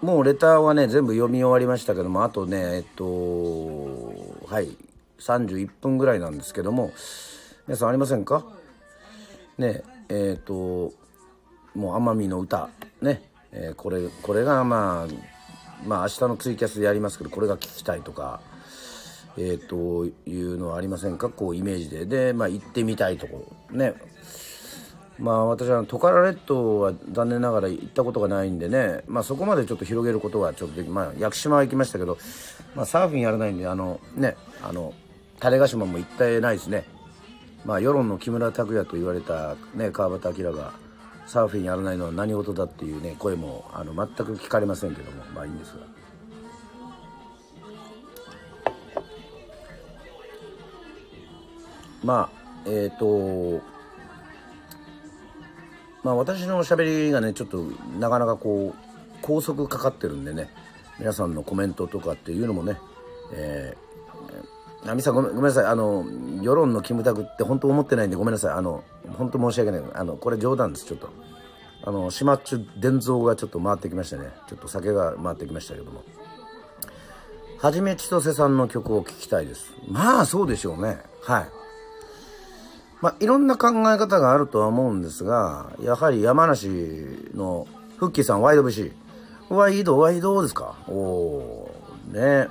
[0.00, 3.04] もうレターはね全部読み終わりましたけどもあとねえっと
[4.48, 4.76] はい
[5.18, 6.92] 31分ぐらいなんですけども。
[7.68, 8.44] 皆さんありませんか？
[9.56, 10.92] ねえっと
[11.74, 12.68] もう奄美の歌。
[13.00, 18.40] ね、えー、これこれがまあまあ明日のツイキャスでやりますけどこれが聞きたいとか
[19.38, 21.30] えー、というのはありませんか？
[21.30, 22.04] こうイメージで。
[22.04, 23.76] でまあ行ってみたいところ。
[23.76, 23.94] ね。
[25.18, 32.18] まあ私はトカラ列島は残念ながら行ったことがないんでね、まあ、そこまでちょっと広げることはちょっとできまあ屋久島は行きましたけど、
[32.74, 34.36] まあ、サーフィンやらないんであのね。
[34.62, 34.92] あの
[35.40, 36.84] 種子島も行ってないですね。
[37.64, 40.74] まあ世論の木村拓哉と言われた、ね、川端明が
[41.32, 45.86] サーフィンやらないのは何事だっていうね声もあの全く聞かれませんけどもまあいいんですが。
[52.04, 52.30] まあ
[52.66, 53.64] えっ、ー、と
[56.02, 57.64] まあ私のしゃべりがねちょっと
[57.98, 60.50] なかなかこう高速かかってるんでね
[60.98, 62.76] 皆さんのコメントとかっていうのもね
[63.32, 66.04] えー、ナミさんごめんなさいあの
[66.42, 68.84] 世論のキムタクって本当思ってないんでごめんなさいあの
[69.16, 69.82] 本当申し訳ない。
[69.94, 71.08] あのこれ冗談ですちょっと。
[71.84, 74.30] あの島っちゅ伝蔵がちょっと回ってきましたね。
[74.48, 76.02] ちょっと酒が回ってきましたけども。
[77.58, 79.72] はじめ千歳さんの曲を聴きたいです。
[79.88, 80.98] まあそうでしょうね。
[81.22, 81.48] はい。
[83.00, 86.68] まあいろんな考え方があるとは思うんですがやはり山梨
[87.34, 87.66] の
[87.98, 88.92] フッキーさんワイド節。
[89.48, 90.76] ワイドワイドですか？
[90.88, 91.70] おお
[92.12, 92.48] ね。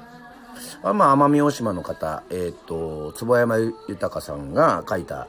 [0.84, 5.28] あまあ奄美大島の方えっ、ー、と坪山豊さんが書いた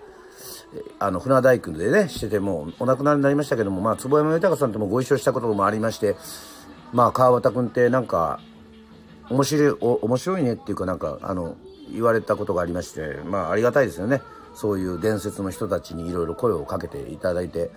[0.98, 6.16] あの船大工でねしててもお亡くなりになりましたけどもまあ坪山豊さんともご一緒したこともありまして
[6.92, 8.40] まあ川端君ってなんか
[9.28, 11.56] 面白い面白いねっていうかなんかあの
[11.90, 14.22] 言われたことがありましてまあありがたいですよね。
[14.54, 17.70] そういう伝説の人たちにいろいろ声をかけていただいて。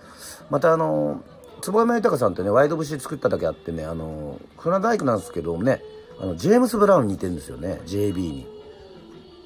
[0.49, 1.23] またあの
[1.61, 5.81] 坪山豊さんってねワイド節作っただけあってねあの船大工なんですけどね
[6.19, 8.54] あのジェームス・ブラウンに似てるんですよね JB に。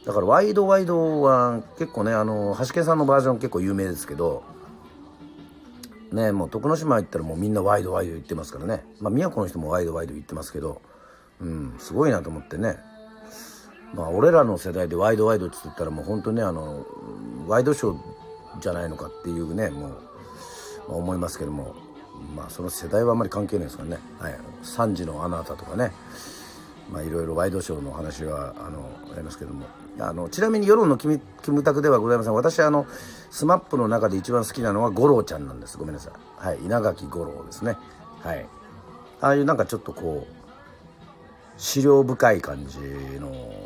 [0.05, 4.43] だからワイドワイドは結構ねあの橋家さんのバージョン結構有名ですけど
[6.12, 8.83] ねもう徳之島行ったらもうみんなワイドワイド言ってますからね。
[8.99, 10.81] まあ宮古の人もワイドワイド言ってますけど
[11.41, 12.77] うんすごいなと思ってね。
[13.93, 16.85] まあ俺らの世代でワイドワイドって言ったらもう本当ねあの
[17.47, 19.95] ワイドショーじゃないのかっていうねもう、ま
[20.89, 21.75] あ、思いますけども。
[22.35, 25.91] まあその世代はあんまり関係ないですからね、はい、3時のあなたとかね。
[26.91, 29.65] まあいろいろワイドショーの話はあのありますけども。
[29.99, 32.33] あのちなみに世論のキムキムタクではございません。
[32.33, 32.85] 私あの
[33.31, 35.77] SMAP の中で一番好きなのは五郎ちゃんなんです。
[35.77, 36.47] ごめんなさい。
[36.47, 36.59] はい。
[36.63, 37.77] 稲垣吾郎ですね。
[38.21, 38.45] はい。
[39.21, 40.39] ああいうなんかちょっとこう
[41.57, 42.79] 資料深い感じ
[43.19, 43.59] の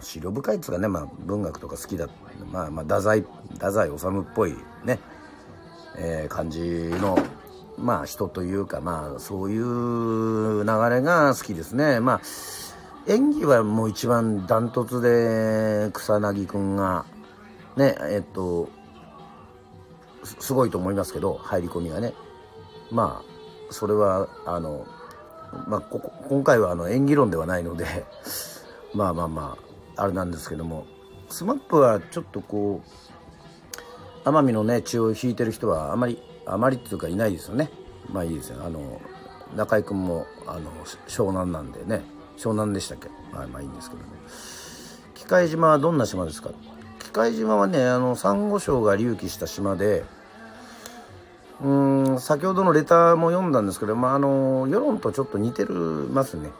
[0.00, 2.08] 資料深いっつうかね、まあ、文学とか好きだ
[2.50, 4.98] まあまあ太宰太宰治っぽいね、
[5.98, 7.18] えー、感じの
[7.76, 12.00] まあ人というかまあそういう流れが好きですね。
[12.00, 12.20] まあ
[13.08, 17.04] 演技はもう一番ダントツで草薙君が
[17.76, 18.68] ねえっと
[20.24, 22.14] すごいと思いますけど入り込みがね。
[22.90, 24.86] まあそれはあの
[25.68, 27.86] まあ、ここ今回はあの演技論ではないので
[28.92, 29.56] まあまあま
[29.96, 30.86] ああれなんですけども。
[31.28, 32.80] SMAP はちょっとこ
[34.24, 37.70] う奄美のね血を引いてる人はあまりあまりっていうかいないですよね。
[38.12, 38.62] まあいいですよ。
[38.64, 39.00] あの
[39.56, 40.70] 中居君もあの
[41.08, 42.04] 湘南なんでね。
[42.36, 43.08] 湘南でしたっけ？
[43.32, 44.08] まあまあいいんですけどね。
[45.14, 46.50] 機械島はどんな島ですか？
[47.00, 50.04] 機械島はねあのサンゴ礁が隆起した島で
[51.62, 56.50] うん先ほどのレターも読んだんですけど、まあ、あの世論とちょっと似てるますね。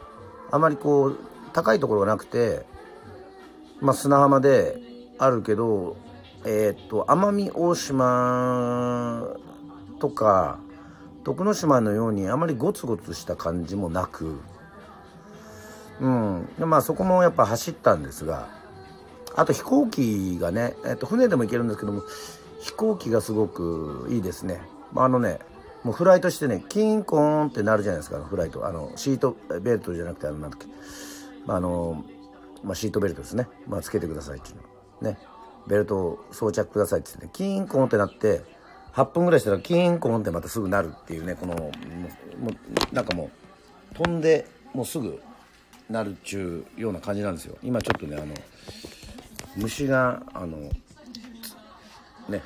[0.50, 1.18] あまりこう
[1.52, 2.64] 高いところがなくて、
[3.80, 4.78] まあ、砂浜で
[5.18, 5.96] あるけど
[6.44, 9.36] えー、っと奄美大島
[9.98, 10.58] とか
[11.24, 14.38] 徳之島のようにあまりゴツゴツした感じもなく
[16.00, 16.48] うん。
[16.59, 18.48] でまあそこもやっぱ走ったんですが
[19.35, 22.02] あと飛行機がね、え、っと船でも行けるんですけども
[22.61, 24.61] 飛行機がすごくいいですね。
[24.94, 25.38] あのね
[25.85, 28.66] もうフライトしてねキンコーンってなるじゃないですかフライト。
[28.66, 30.66] あのシートベルトじゃなくてあのなんだっけ、
[31.46, 32.04] まあ、あの、
[32.64, 34.56] まあ、シートベルトですね、まあ、つけてくださいっていう
[35.04, 35.11] の。
[35.11, 35.18] ね。
[35.66, 38.42] ベルトを装着くださいって言って、ね、キンコーンってなって
[38.94, 41.70] 8分ぐらいしたらキンコーンってまたすぐなるっていうねこのも
[42.92, 43.30] うなんかも
[43.92, 45.20] う飛んでもうすぐ
[45.88, 47.57] なるっちゅうような感じなんですよ。
[47.62, 48.35] 今ちょっとねあの
[49.57, 50.59] 虫があの
[52.29, 52.42] ね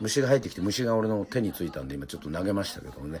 [0.00, 3.20] 虫が入ってきて虫が俺の手についたんで今ちょっと投げましたけどもね、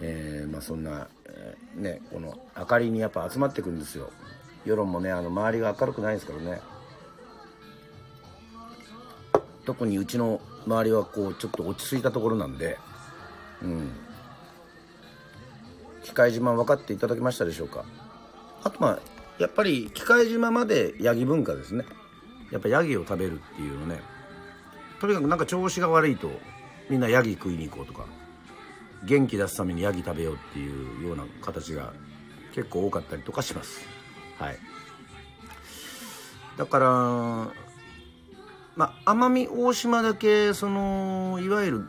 [0.00, 4.10] えー、まあそんな、えー、ねこの明かりにやっぱ集まってくるんですよ。
[4.64, 6.60] 世論もねあの周りが明るくないですからね。
[9.64, 12.78] 特にうちの周りはこうちょっと落ち着いたところなんで。
[13.62, 13.90] うん。
[16.02, 17.84] 機械島分かっていただけましたでしょうか。
[18.62, 18.98] あとまあ
[19.38, 21.84] やっぱり機械島までヤギ文化ですね。
[22.50, 24.00] やっぱヤギを食べるっていうのね。
[25.00, 26.30] とにかくなんか調子が悪いと
[26.88, 28.06] みんなヤギ食いに行こうとか
[29.04, 31.92] 元気出すためにヤギ食べようっていうような形が
[32.54, 33.80] 結構多かったりとかします。
[34.38, 34.58] はい。
[36.56, 36.86] だから
[38.76, 41.84] まあ奄美大島だけそのいわゆる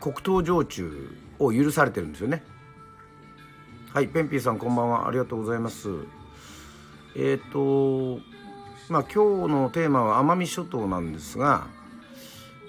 [0.00, 2.42] 黒糖焼酎を許されてるんですよね。
[3.92, 5.06] はいペンピーさんこんばんは。
[5.06, 5.90] ありがとうございます。
[7.14, 8.22] えっ、ー、と
[8.88, 11.66] まあ今日のテーマは奄美諸島なんですが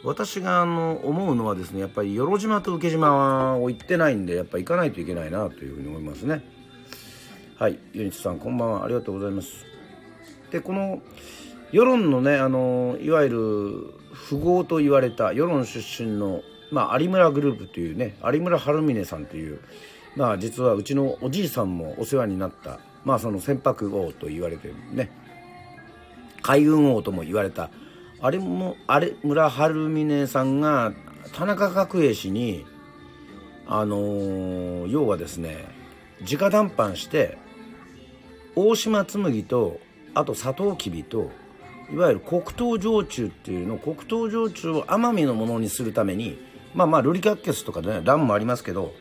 [0.03, 6.43] 私があの思うのはですねやっぱり与路島と請島を行ってないんでやっぱ行かないといけないなというふうに思いますね。
[7.57, 8.84] はいユニツさんこんばんは。
[8.84, 9.65] ありがとうございます。
[10.51, 11.01] でこの
[11.71, 13.93] 世論のねあのいわゆる
[14.30, 19.61] 富豪と言われた世論出身の、まあ、有村グループというね有村晴峰さんという
[20.16, 25.09] まあ実はうちのおじいさんもお世話になったまあその船舶王と言われてるね
[26.41, 27.70] 海軍王とも言われた
[28.22, 30.93] 有も有村晴峰さんが
[31.34, 32.66] 田中角栄氏に
[33.66, 35.66] あのー、要はですね
[36.30, 37.38] 直談判して
[38.55, 39.80] 大島紬と
[40.14, 41.32] あとサトウキビと
[41.91, 46.38] いわゆる黒糖焼酎っていうの黒糖焼酎を奄美のものにするために
[46.74, 48.93] まあまあルリカッケスとかねラムもありますけど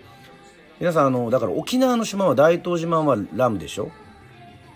[0.81, 3.91] 皆さんあのだから沖縄の島は大東島はラムでしょ、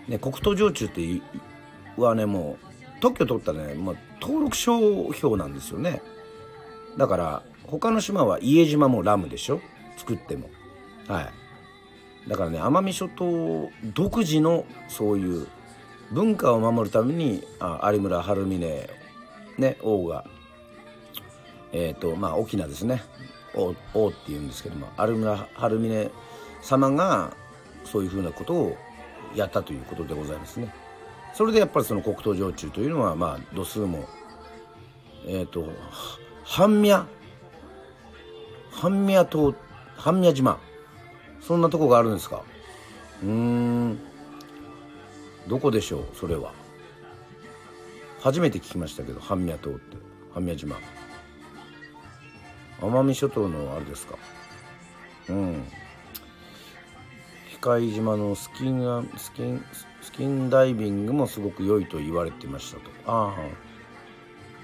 [0.07, 1.21] ね、黒糖焼酎って
[1.97, 2.67] はねもう
[3.01, 6.01] 特許取ったね、まあ、登録商標なんですよね。
[6.97, 9.61] だから他の島は家島もラムでしょ？
[9.97, 10.49] 作っても。
[11.07, 12.29] はい。
[12.29, 15.47] だからね奄美諸島独自のそういう
[16.11, 18.89] 文化を守るためにあ有村晴峰
[19.57, 20.25] ね王が
[21.71, 23.03] えっ、ー、とまあ沖縄ですね。
[23.57, 26.11] 王王っていうんですけども有村晴峰
[26.61, 27.33] 様が
[27.83, 28.77] そういうふうなことを
[29.35, 30.73] やったということでございますね。
[31.33, 34.07] それでやっぱりその黒糖焼酎というのはまあ度数も
[35.25, 35.67] えっ、ー、と
[36.43, 37.05] 半宮
[38.71, 39.53] 半宮島
[39.95, 40.59] 半宮島。
[41.41, 42.43] そんなとこがあるんですか？
[43.23, 43.99] うん。
[45.47, 46.51] どこでしょうそれは。
[48.19, 49.97] 初めて聞きましたけど半宮島って
[50.33, 50.75] 半宮島。
[52.81, 54.17] 奄美諸島のあれですか。
[55.29, 55.63] うん。
[57.61, 59.65] 機島のスキンスキン
[60.01, 62.89] スキンダイビングもすごく良いと言われてましたと。
[63.05, 63.35] あ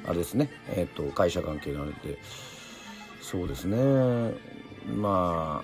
[0.06, 0.10] あ。
[0.10, 0.50] あれですね。
[0.70, 2.20] えっ、ー、と会社関係のあれで。
[3.22, 4.34] そうですね。
[4.96, 5.64] ま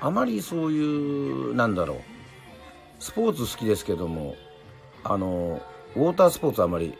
[0.00, 1.98] ああまりそういうなんだろう。
[2.98, 4.36] スポーツ好きですけども
[5.04, 5.60] あの
[5.96, 6.96] ウォータースポーツあまり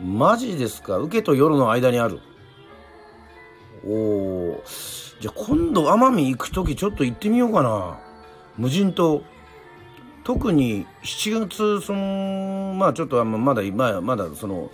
[0.00, 0.98] マジですか？
[0.98, 2.20] 受けと夜の間にある。
[3.88, 4.64] おお
[5.20, 7.98] じゃあ今度奄美行く時ちょっと行ってみようかな。
[8.56, 9.22] 無人島。
[10.28, 14.70] 特に7月そのまあちょっとまだ今まだその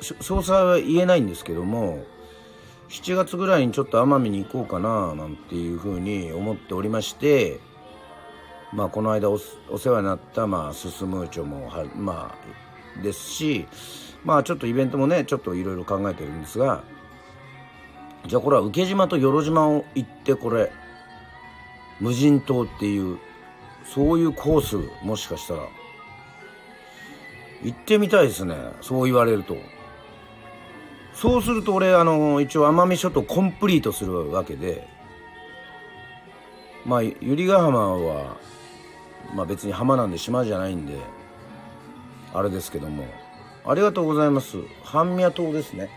[0.00, 2.02] 詳細は言えないんですけども
[2.88, 7.60] 7月ぐらいにちょっと奄美に行こうかななんていうふうに思っておりまして
[8.72, 13.66] まあこの間お世話になったまあススムーチョもはまあですし
[14.24, 16.82] まあちょっとイベントもねちょっといろいろ考えてるんですが
[18.28, 20.70] じゃあこれは受島と与路島を行ってこれ
[21.98, 23.18] 無人島っていう
[23.84, 25.62] そういうコースもしかしたら
[27.62, 28.54] 行ってみたいですね。
[28.82, 29.56] そう言われると。
[31.14, 34.86] そうすると俺あの一応奄美諸島コンプリートするわけで
[36.86, 37.16] まあ百
[37.46, 38.36] 合ヶ浜は
[39.34, 40.94] まあ別に浜なんで島じゃないんで
[42.32, 43.04] あれですけども。
[43.66, 44.56] ありがとうございます。
[44.82, 45.90] 半宮島ですね。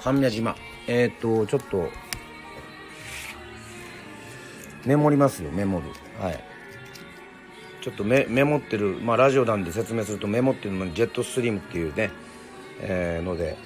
[0.00, 0.54] 半宮島。
[0.86, 1.90] えっ、とちょっと
[4.84, 5.86] メモりますよメモる。
[6.20, 6.44] はい。
[7.82, 12.10] ちょっとメメモってるまあラジオなんで説明するとメモってるのにジェットストリームっていうね、
[12.80, 13.56] えー、ので。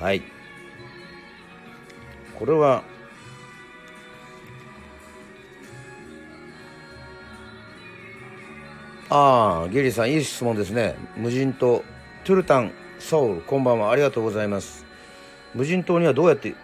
[0.00, 0.22] はい。
[2.38, 2.82] これは
[9.10, 10.96] ああゲリーさんいい質問ですね。
[11.16, 11.84] 無人島
[12.24, 13.90] トゥルタンソウルこんばんは。
[13.90, 14.81] ありがとうございます。
[15.54, 16.54] 無人島にはどうやって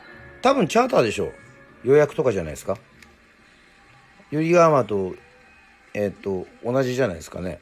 [0.43, 1.33] 多分チャーターでしょう。
[1.85, 2.77] 予約とかじゃないですか。
[4.31, 5.15] 百合ヶ浜と
[5.95, 7.61] えっ、と同じじゃないですかね。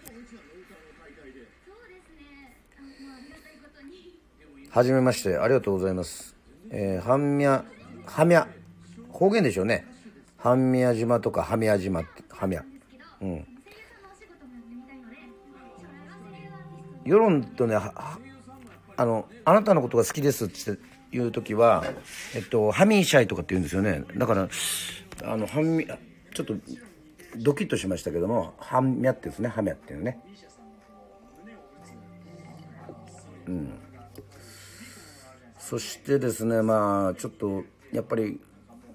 [4.70, 6.36] はじめましてありがとうございます。
[6.70, 7.64] えー、半宮
[8.04, 8.46] 半宮。
[9.10, 9.86] 方言でしょうね。
[10.36, 12.64] 半宮島とか半宮島って半宮。
[13.22, 13.46] うん。
[17.04, 20.78] 世論とねあのあなたのことが好きですって
[21.16, 21.84] いう時は
[22.34, 24.04] えっとハミーシャイとかって言うんですよね。
[24.16, 24.48] だから
[25.24, 25.86] あのハミ
[26.34, 26.54] ちょっと
[27.36, 29.48] ドキッとしましたけどもハミャってですね。
[29.48, 30.18] ハミャっていうね。
[33.46, 33.78] うん。
[35.58, 38.40] そしてですねまあちょっとやっぱり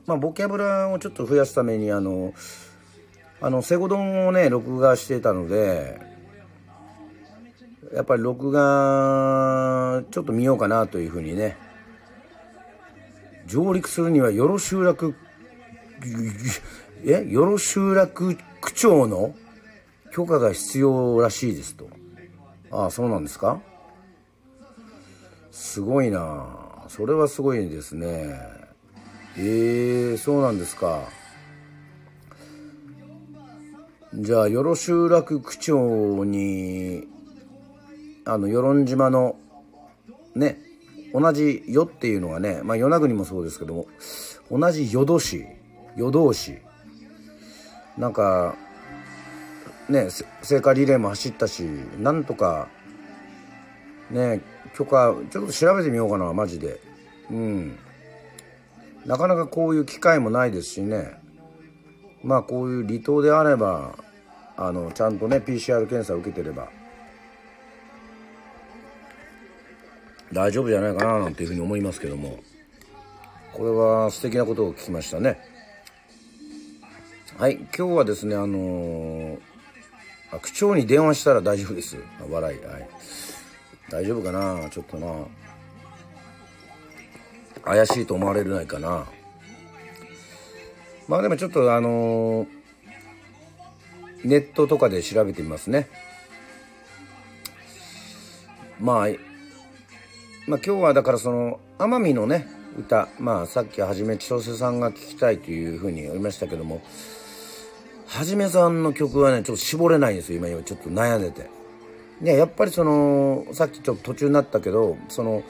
[0.05, 2.33] まあボキャブラをちょっと増やすためにあの
[3.41, 5.99] あのセゴドンをね録画してたので
[7.93, 11.57] やっぱり録画ちょっと見ようかなというふうにね
[13.51, 15.13] 上陸するにはよろ集落
[17.03, 19.35] えよろ集落区長の
[20.13, 21.89] 許可が必要らしいですと。
[22.71, 23.59] ああそうなんですか？
[25.51, 26.85] すごいな。
[26.87, 28.07] それはすごいですね。
[29.37, 31.09] ええー、そうなんですか。
[34.13, 37.05] じゃあよろ集落区長に
[38.23, 39.35] あの与論島の
[40.35, 40.57] ね
[41.13, 43.87] 同じ「与」っていうのはね、まあ、与那国もそうですけども
[44.51, 45.45] 同じ淀市
[45.95, 46.57] 与同市
[47.97, 48.55] なんか
[49.89, 50.07] ね
[50.41, 51.63] 聖火リレーも走ったし
[51.99, 52.67] なんとか
[54.09, 54.41] ね
[54.75, 56.79] 許可ちょっと調べてみようかなマジで。
[57.29, 57.77] うん。
[59.05, 61.13] なかなかこういう機会もないですしね。
[62.23, 63.95] まあこういう離島であれば
[64.55, 66.69] あのちゃんとね PCR 検査を受けてれば。
[70.33, 72.39] 大丈夫じゃないかななんていうふうに思いますけども。
[73.53, 75.37] これは素敵なことを聞きましたね。
[77.37, 79.39] はい今日はですねあのー、
[80.41, 81.97] 区長に電話したら大丈夫です。
[82.29, 82.89] 笑いはい。
[83.89, 84.69] 大丈夫かな？
[84.69, 85.13] ちょっとな。
[87.63, 89.05] 怪しいと思われるないかな？
[91.09, 92.47] まあでもちょっとあのー、
[94.23, 95.89] ネットとかで調べてみますね。
[98.79, 99.07] まあ
[100.47, 106.81] まあ、今日はだからその奄美のね歌まあさっきはじめ千歳さんが聴きたいというふうに言いましたけども
[108.07, 111.49] はじめさんの曲はねちょっと絞れないんですよ今今ちょっと悩んでて。
[112.21, 115.43] ねやっぱりそのさっきちょっと途中になったけどその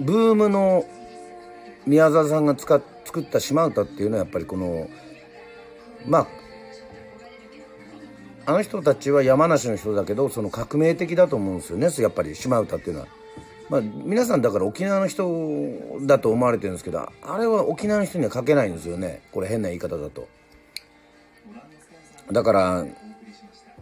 [0.00, 0.84] ブームの
[1.86, 4.88] 宮沢さんが使っ作った島唄っていうのはやっぱりこの
[6.06, 6.26] まあ
[8.46, 13.06] あの人たちは山梨の人だけどその革命的だと思うんですよねやっぱり島唄っていうのは。
[13.70, 15.26] まあ、皆さんだから沖縄の人
[16.02, 20.28] だと思われてるんですけどあれは沖縄の人には書けないんですよねこれ変な言い方だと。
[22.32, 22.84] だから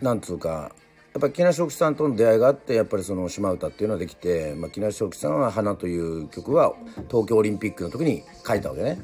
[0.01, 0.72] なんつうか
[1.12, 6.74] やっぱり木梨正樹さんとの出会いがあってやっぱりその島唄っていうのはできて、まあ、木梨正樹さんは「花」という曲は
[7.09, 8.99] 東京オリンピックの時に書いたわけね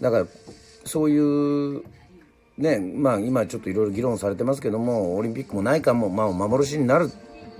[0.00, 0.26] だから
[0.84, 1.82] そういう
[2.56, 7.10] ねまあ今ちょっといろいろ議論されてますけどもオリンピックもないかも、まあ、幻になる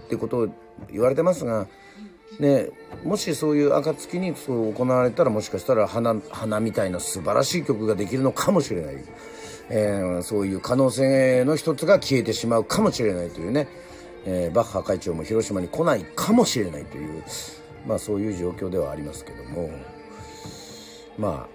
[0.05, 0.49] ってことを
[0.93, 1.67] 言われてますが、
[2.41, 2.69] ね、
[3.05, 8.97] もしそういう暁にそう行われたらもしかしたら花花みたいな素晴らしい曲ができるのかもしれない、
[9.71, 13.69] えー、そういう可能性の一つが消えてしまうかもしれないというね、
[14.25, 17.23] えー、バッハ会長も広島に来ないかもしれないという、
[17.87, 19.71] まあ、そういう状況ではありますけども。
[21.17, 21.55] まあ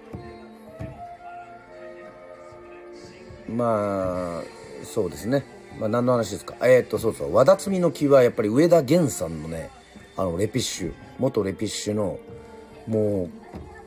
[3.52, 5.44] まあそうですね、
[5.78, 6.54] まあ、何の話ですか？
[6.62, 7.34] えー、っとそうそう。
[7.34, 9.70] 和田摘みの木はやっぱり上田源さんのね
[10.20, 12.18] あのレピッシュ元レピッシュの
[12.86, 13.30] もう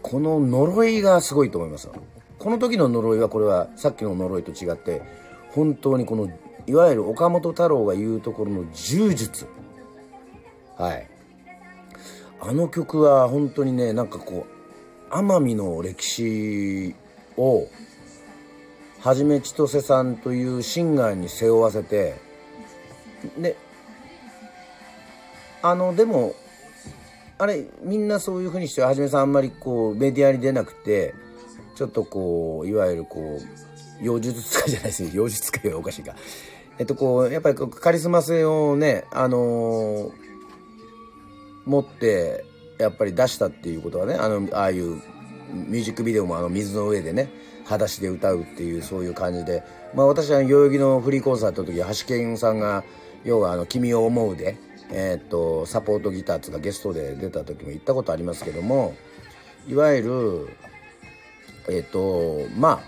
[0.02, 1.88] この呪いがすごいと思います。
[2.40, 5.04] この時の呪いはこれはさっきの呪いと違って
[5.52, 6.32] 本当にこの
[6.66, 9.46] いわゆる岡本太郎が言うところの柔術。
[10.76, 11.08] はい。
[12.42, 14.48] あの曲は本当にねなんかこ
[15.12, 16.96] う奄美の歴史
[17.38, 17.68] を
[19.02, 22.16] はじめ千歳さんというシンガーに背負わせて
[23.38, 23.56] で
[25.64, 26.36] あのでも
[27.38, 31.16] あれみんなそういうふうにしてはじめさんあんまりこうメディアに出なくて
[31.76, 36.16] ちょっとこういわゆるこう妖術家じゃないですね 妖術家はおかしいか。
[36.78, 40.12] えっとこうやっぱりカリスマ性をねあのー、
[41.66, 42.44] 持って
[42.80, 44.96] やっぱり出したっていうことはねあのああいう
[45.54, 47.30] ミュージックビデオもあの水の上でね
[47.64, 52.84] 裸足で歌うっていうそういう感じで、まあ、私は代々木のフリーコンサートの時橋健さんが
[53.24, 54.58] 要はあの「君を思うで」
[54.94, 58.96] え、っとサポートギターつかゲストで出た時も行ったことありますけども
[59.68, 60.58] いわゆる
[61.70, 62.82] え、っとま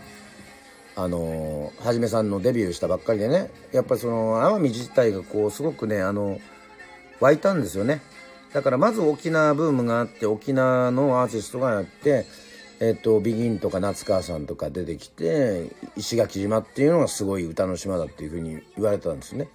[0.95, 6.39] ああのはじめさんのデビューしたばっかりでねやっぱりその奄美自体がこうすごくねあの
[7.19, 8.01] 湧いたんですよね。
[8.53, 12.25] だからまず沖縄ブームがあって沖縄のアーティストがやって
[12.79, 19.47] えっと、ビギンとか夏川さんとか出てきて石垣島っていうのがすごい歌の島だっていうふうに言われたんですね。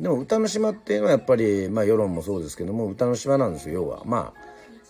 [0.00, 4.32] でも歌の島っていうのはやっぱり、まあ、世論もそうですけども歌の島なんですよ要はま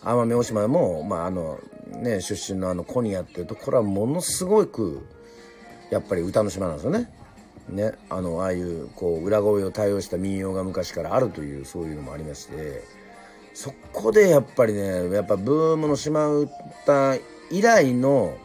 [0.02, 5.06] あ奄美大島も、まああのね、出身のあのコニアっていうところはものすごく
[5.90, 7.12] やっぱり歌の島なんですよね。
[7.68, 12.82] ね、あのああいうこう裏声を対応した民謡が昔からあるというそういうのもありまして
[13.52, 17.18] そこでやっぱりねやっぱブームの島唄
[17.50, 18.38] 以来の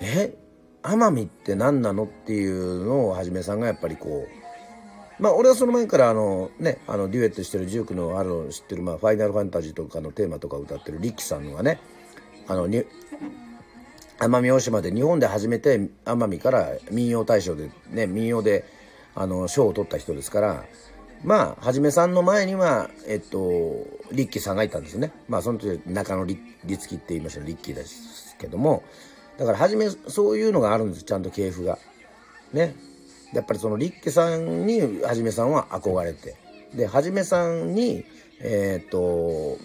[0.00, 0.34] え
[0.82, 4.41] 奄美って何なのっていうのをはじめさんがやっぱりこう
[5.22, 11.78] まあ俺はその前からあのねあのデュエットしてるジュークのある知ってる、まあ、ファイナルファンタジーとかのテーマとか歌ってるリッキーさんがね
[12.48, 18.64] あの奄美大島で日本で初めて奄美から民謡大賞でね民謡で
[19.14, 20.64] あの賞を取った人ですから
[21.22, 28.82] まあはじめさんの前にはえっとリッキーさんがいたんですねまあその時中野律樹って言いましたリッキーですけども
[29.38, 31.78] だから初めそういうのがあるんですちゃんと系譜が。
[32.52, 32.74] ね。
[33.32, 36.36] やっぱりそのリッケさんにはじめさんは憧れて。
[36.74, 38.04] ではじめさんに
[38.40, 39.58] えっ、と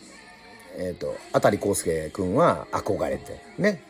[0.78, 3.42] えっ、ー、と辺康介君は憧れて。
[3.58, 3.82] ね。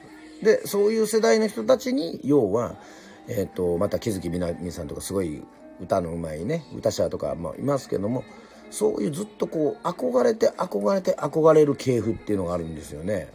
[0.42, 2.76] でそういう世代の人たちに要は
[3.28, 5.44] えっ、とまた木月みなみさんとかすごい
[5.82, 8.24] 歌のうまいね歌者とかもいますけども
[8.70, 13.30] そういうずっとこう憧れて憧れて憧れる系譜っていうのがあるんですよね。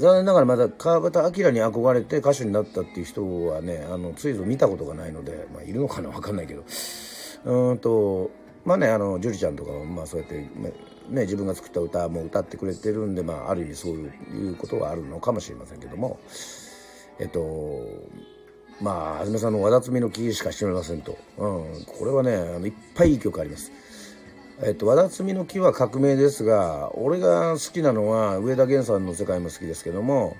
[0.00, 6.64] 残念ながらまだ川端明に憧れて歌手になったっていう人はねあのついぞ見たことがないので、まあ、いるのかな分かんないけど
[7.44, 8.30] うんと
[8.64, 10.72] まあねあの樹里ちゃんとかもまあそうやって、ね、
[11.22, 14.06] 自分が作った歌も歌ってくれてるんで、まあ、ある意味そうい
[14.52, 16.18] うことはあるのかもしれませんけども
[17.18, 17.84] えっと
[18.80, 21.18] まあ、はじめさんの和田摘みの木しか知りませんと。
[21.36, 23.70] うん、これはね、あのいっぱいいい曲あります。
[24.62, 30.36] えっと、和田摘みの木は革命ですが、俺が好きなのは上田源さんの世界も好きですけども、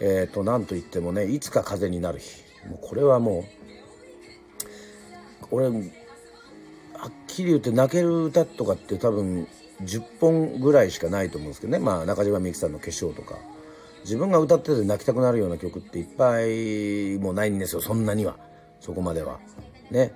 [0.00, 2.42] えっと、なんといってもね、いつか風になる日。
[2.68, 3.44] もうこれはも
[5.40, 9.48] う、俺、はっきり言って泣ける歌とかって多分
[9.82, 11.78] 10本ぐらいしかないと思うんですけどね。
[11.78, 13.36] まあ、中島みゆきさんの化粧とか。
[14.04, 18.36] 自分が歌ってて泣きたくなるような曲っていっぱいもうないんですよそんなには
[18.80, 19.40] そこまでは
[19.90, 20.12] ね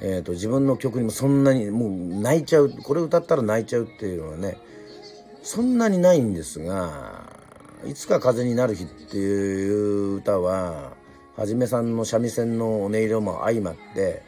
[0.00, 4.58] えーと、自分の曲にもそんなにもう泣いちゃうこれ歌ったら泣いちゃうっていうのはね
[5.42, 7.32] そんなにないんですが
[7.86, 10.92] 「いつか風になる日」っていう歌は
[11.36, 14.22] はじめさんの三味線の音色も相まって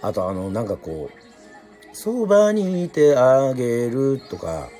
[0.00, 1.16] あとあのなんかこう
[1.92, 4.70] 「そばにいてあげる」とか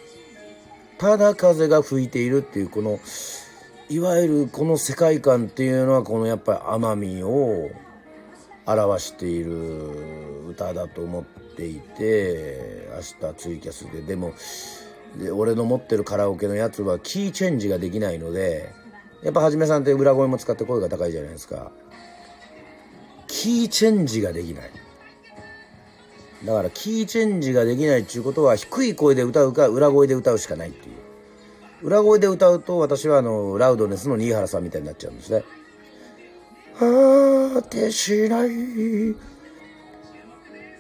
[0.99, 3.01] 「ただ風が吹いている」っていうこの
[3.89, 7.71] いわゆるこの世界観っていうのはこのやっぱり奄美を
[8.67, 12.89] 表している歌だと思っていて
[13.21, 14.33] 明日ツイキャスででも
[15.19, 18.73] で俺の持ってるカラオケのやつはキーチェンジができないので
[19.23, 21.71] やっぱはじめさんって裏声も使って声が高いじゃないですか
[23.27, 24.71] キーチェンジができない
[26.45, 35.43] だからキーチェンジができないっていうことは低い声で歌うか裏声で歌うしかないっていう裏声で歌うと私はあのラウドネスの新原さんみたいになっちゃうんですね。
[36.79, 39.15] 果てしない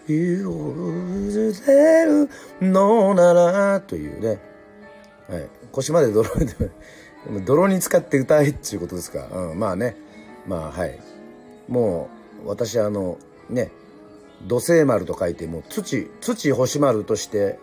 [0.06, 2.28] 許せる
[2.60, 4.40] のならというね、
[5.28, 6.70] はい、腰まで泥で
[7.44, 9.96] 泥に使って歌えっていうことですか、うん、まあね。
[10.46, 10.98] まあはい。
[11.68, 12.10] も
[12.44, 13.18] う私あの
[13.48, 13.70] ね
[14.46, 17.58] 土星丸と書いてもう土土星丸として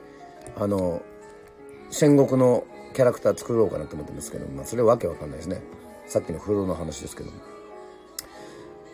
[0.58, 1.02] あの
[1.90, 2.64] 戦国の
[2.94, 5.62] キャラクター作ろうかなと思ってますけど、まあ、それはわけわかんないですね。
[6.08, 7.38] さっきの風呂の話ですけども。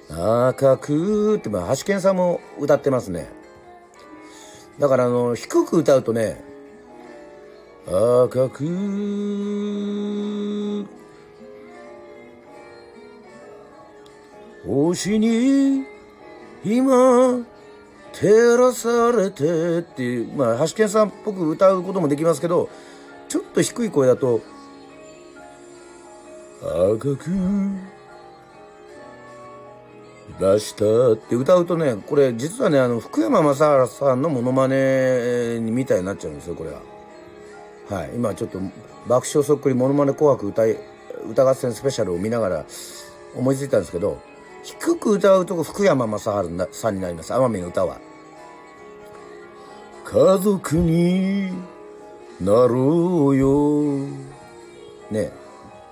[0.10, 3.28] 赤くって、まあ、橋健さんも歌ってますね。
[4.80, 6.44] だから、あの、低く歌うとね、
[7.88, 8.66] 赤く
[14.66, 15.84] 星に
[16.64, 17.46] 今
[18.12, 22.70] 照らされてっていう、まあ、橋健さんっぽく歌うこともできますけど、
[23.28, 24.42] ちょっと低い声だと、
[26.62, 27.30] 赤く
[30.40, 36.82] 出したって歌うとね、これ実はね、あの、福山雅治さんのモノマネみたいになっちゃうんですよ、これは。
[37.90, 38.12] はい。
[38.16, 38.60] 今ちょっと
[39.08, 40.78] 爆笑そっくりモノマネ紅白歌い、
[41.30, 42.66] 歌合戦スペシャルを見ながら
[43.36, 44.20] 思いついたんですけど、
[44.64, 46.24] 低く歌うとこ福山雅治
[46.72, 48.00] さんになります、奄美の歌は。
[50.04, 51.52] 家族に
[52.42, 54.08] なろうよ。
[55.12, 55.32] ね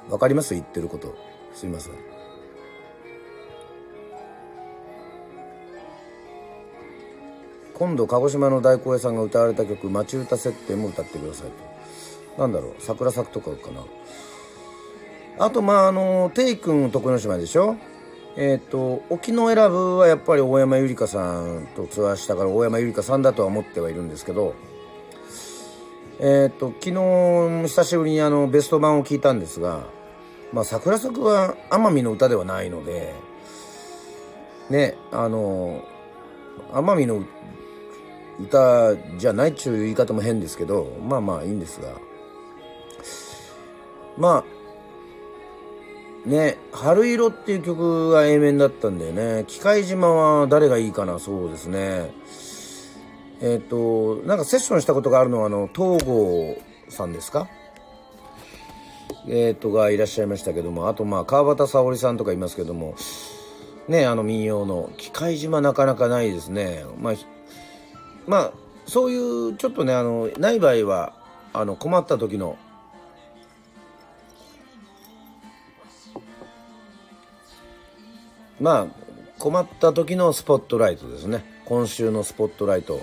[0.09, 0.53] わかります？
[0.53, 1.15] 言ってること。
[1.53, 2.12] すいません。
[7.73, 11.47] 今度鹿児島の大工屋さんが歌われた曲「町歌設定」も歌ってください
[12.35, 12.41] と。
[12.41, 13.83] なんだろう桜咲くとかかな。
[15.39, 17.75] あとまああのテイ君徳之島でしょ？
[18.35, 24.55] えっ、ー、と沖永良部はやっぱり大山ゆりかさんとツアーしたから大山ゆりかさんだとは思ってはいるんですけど
[26.19, 29.83] えっ、ー、と昨日久しぶりにあのベスト版を聞いたんですが
[30.51, 33.13] まあ桜咲くは奄美の歌ではないので
[34.69, 35.83] ねあの
[36.71, 37.27] 奄美の歌
[38.39, 41.89] 歌じゃないっちゅう言い方も変ですけどまあまあいいんですが。
[44.17, 44.43] ま
[46.25, 49.43] あね「春色」っていう曲が A 面だったんだよね。
[49.47, 51.19] 機械島は誰がいいかな？
[51.19, 52.11] そうですね。
[53.41, 56.57] えっ、ー、となんかセッションしたことがあるのはあの東郷
[56.89, 57.47] さんですか？
[59.27, 62.95] えっ、ー、とがいらっしゃいましたけどもあとまあ川端沙織さんとかいますけども。
[63.89, 64.91] ねあの民謡の。
[64.97, 66.85] 機械島なかなかないですね。
[67.01, 67.13] まあ
[68.27, 68.53] まあ
[68.85, 71.13] そういうちょっとねあのない場合は
[71.53, 72.57] あの困った時の
[78.59, 79.03] まあ
[79.39, 81.43] 困った時のスポットライトですね。
[81.65, 83.01] 今週のスポットライト。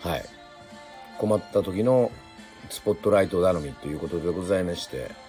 [0.00, 0.24] はい。
[1.18, 2.10] 困った時の
[2.68, 5.25] スポットライト頼みということでございまして。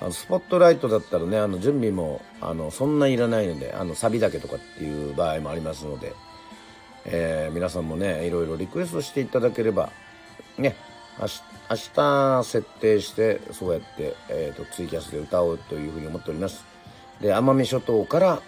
[0.00, 6.12] あのスポットライトだったらねあの準備もあのそんないらないのであのサビだけとかっていう場合もありますので
[7.04, 9.90] えー、皆さんもねいろいろリクエストしていただければ
[10.58, 10.76] ね
[11.20, 11.26] 明
[11.94, 16.64] 日設定してそうやって、えーと、ツイキャスで歌おうというふうに思っております。
[17.20, 18.42] で奄美諸島から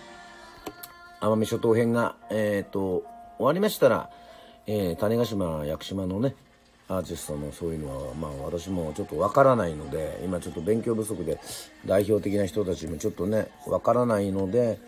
[1.20, 3.04] 奄美諸島編が、えーと、
[3.36, 4.10] 終わりましたら、
[4.66, 6.34] えー、種子島屋久島のね
[6.96, 11.40] アーティストのそういうのは、まあ、私もちょっとわからないので今ちょっと勉強不足で
[11.86, 14.78] 代表的な人たちもちょっとねわからないので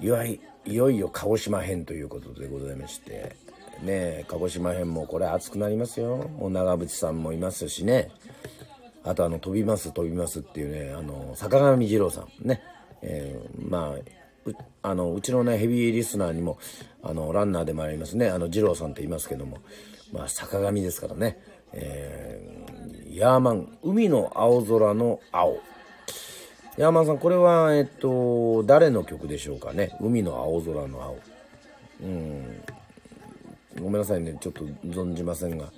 [0.00, 3.36] いよいよいよ鹿児島編ということでございまして
[3.82, 6.16] ね鹿児島編もこれ熱くなりますよ。
[6.38, 8.10] もう長渕さんもいますしね。
[9.02, 12.62] あとあの飛びます飛びますっていうねあの坂上二郎さんね、
[13.02, 14.04] えー、まあう
[14.82, 16.58] あのうちのねヘビーリスナーにも
[17.02, 18.28] あのランナーでもありますね。
[18.28, 19.58] あの二郎さんって言いますけども。
[20.14, 21.40] まあ坂上ですからね、
[21.72, 25.58] えー、ヤーマン海の青空の青。
[26.76, 29.96] ヤーマンさんこれはえっと誰の曲でしょうかね？
[30.00, 31.18] 海の青空の青。
[32.02, 32.62] うん。
[33.80, 34.38] ごめんなさいね。
[34.40, 35.72] ちょっと存じませんが。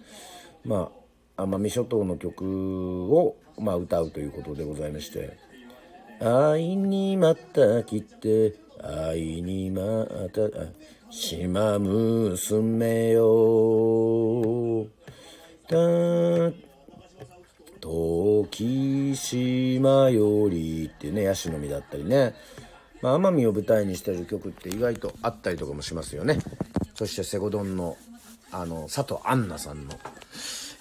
[0.65, 0.91] ま
[1.37, 5.37] あ奄美諸島の曲を、まあ、歌うということでございまして
[6.21, 10.41] 「愛にまた来て愛にまた
[11.11, 14.87] 島娘よ」
[15.69, 15.77] た
[17.81, 22.35] 時島よりっていうねヤシの実だったりね、
[23.03, 26.39] まあ、奄美を舞台にしてる曲って意外とあったりとかもしますよね。
[26.95, 27.97] そしてセゴドンの
[28.53, 29.93] あの佐藤杏奈さんの。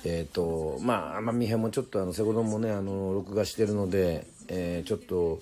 [0.05, 5.41] えっ、ー、とまあ奄美編もちょっとあのセゴドンもねあの録画してるので、えー、ちょっと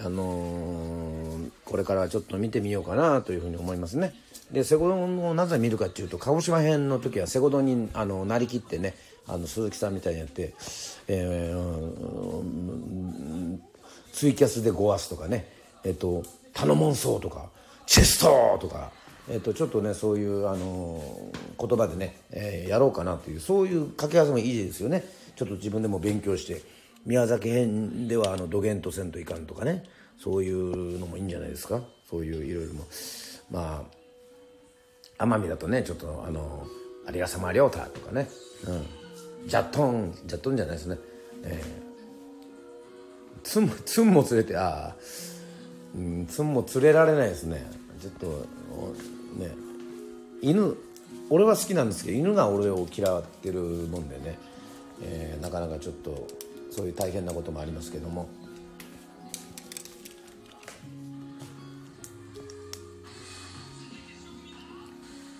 [0.00, 4.14] あのー、これからちょっと見てみようかなというふうに思いますね。
[4.52, 8.94] でセゴドンをなぜ見るかっていうと鹿児島編の時はセゴドンにあのなりきってね
[9.26, 10.54] あの鈴木さんみたいにやって、
[11.06, 13.58] えー、
[14.12, 15.52] ツイキャスでごわすとかね
[15.84, 16.22] えっ、と
[16.54, 17.50] 「頼もんそう」とか
[17.84, 18.90] 「チェスト!」とか
[19.30, 25.04] えーと、ちょっとねそういう、あのー、言葉でね、えー、やろうかなというそういう掛け合わせもいいですよね
[25.36, 26.62] ちょっと自分でも勉強して
[27.06, 29.84] 宮崎編ではあの土源とせんといかんとかね
[30.18, 31.80] そういうのもいいんじゃないですか。
[32.08, 32.84] そういういろいろも。
[33.50, 33.84] ま
[35.18, 36.66] あ奄美だとねちょっとあの
[37.12, 38.28] 有賀様亮太とかね、
[38.66, 38.72] う
[39.44, 40.98] ん、ジャットンジャットンじゃないですね、
[41.44, 44.96] えー、ツンツンも連れてああ、
[45.96, 47.64] うん、ツンも連れられないですね。
[48.00, 48.26] ちょっと
[49.38, 49.50] ね。
[50.40, 50.76] 犬
[51.30, 54.38] 俺は好きなんですけど犬が俺を嫌ってるもんでね、
[55.02, 56.26] えー、なかなかちょっと
[56.70, 58.28] そういう大変なこともありますけども。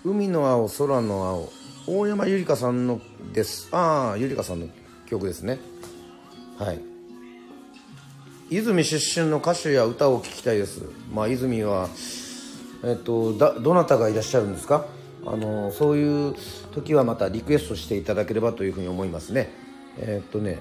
[0.05, 1.53] 海の青空の青。
[1.87, 3.01] 大山ゆりかさんの
[3.33, 3.69] です。
[3.73, 4.69] ああゆりかさんの
[5.07, 5.59] 曲ですね。
[6.59, 6.81] はい。
[8.51, 10.83] 泉出身の歌手や歌を聴きたいです。
[11.13, 11.89] まあ泉は
[12.85, 14.87] えっと、だどなたがいらっしゃるんですか？
[15.27, 16.35] あのそういう
[16.73, 19.51] 時はまたリクエストしていただければというふうに思いますね。
[19.99, 20.59] えっとね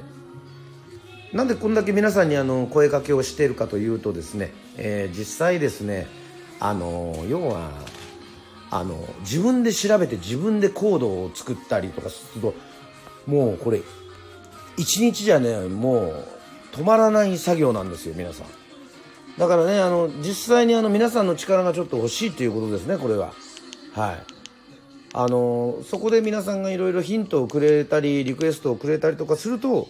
[1.34, 6.08] なんでこんだけ皆さんにあの声かけをしているかというとですね、えー、実際ですね
[6.60, 7.72] あの要は
[8.72, 12.54] あの自分で調べて自分でコードを作ったりとかすると
[13.26, 13.82] もうこれ
[14.78, 16.26] 一日じゃねもう
[16.72, 18.48] 止まらない作業なんですよ皆さん。
[19.38, 23.34] だからねあの実際にあの皆さんの力がちょっと欲しいということですねこれは。
[23.94, 24.24] はい。
[25.14, 29.88] あのそこで皆さんがいろいろヒントをくれたりリクエストをくれたりとかすると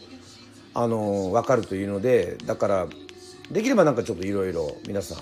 [0.77, 2.87] あの分かるというのでだから
[3.49, 5.15] できればなんかちょっといろいろ皆さ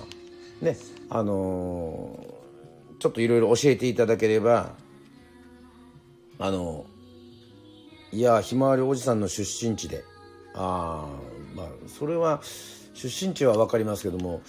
[0.61, 0.75] んね
[1.09, 2.27] あの
[2.99, 4.73] ちょっといろいろ教えていただければ
[6.39, 6.85] あの
[8.11, 10.03] いやひまわりおじさんの出身地で
[10.55, 12.41] ああまあそれは
[12.93, 14.41] 出身地は分かりますけども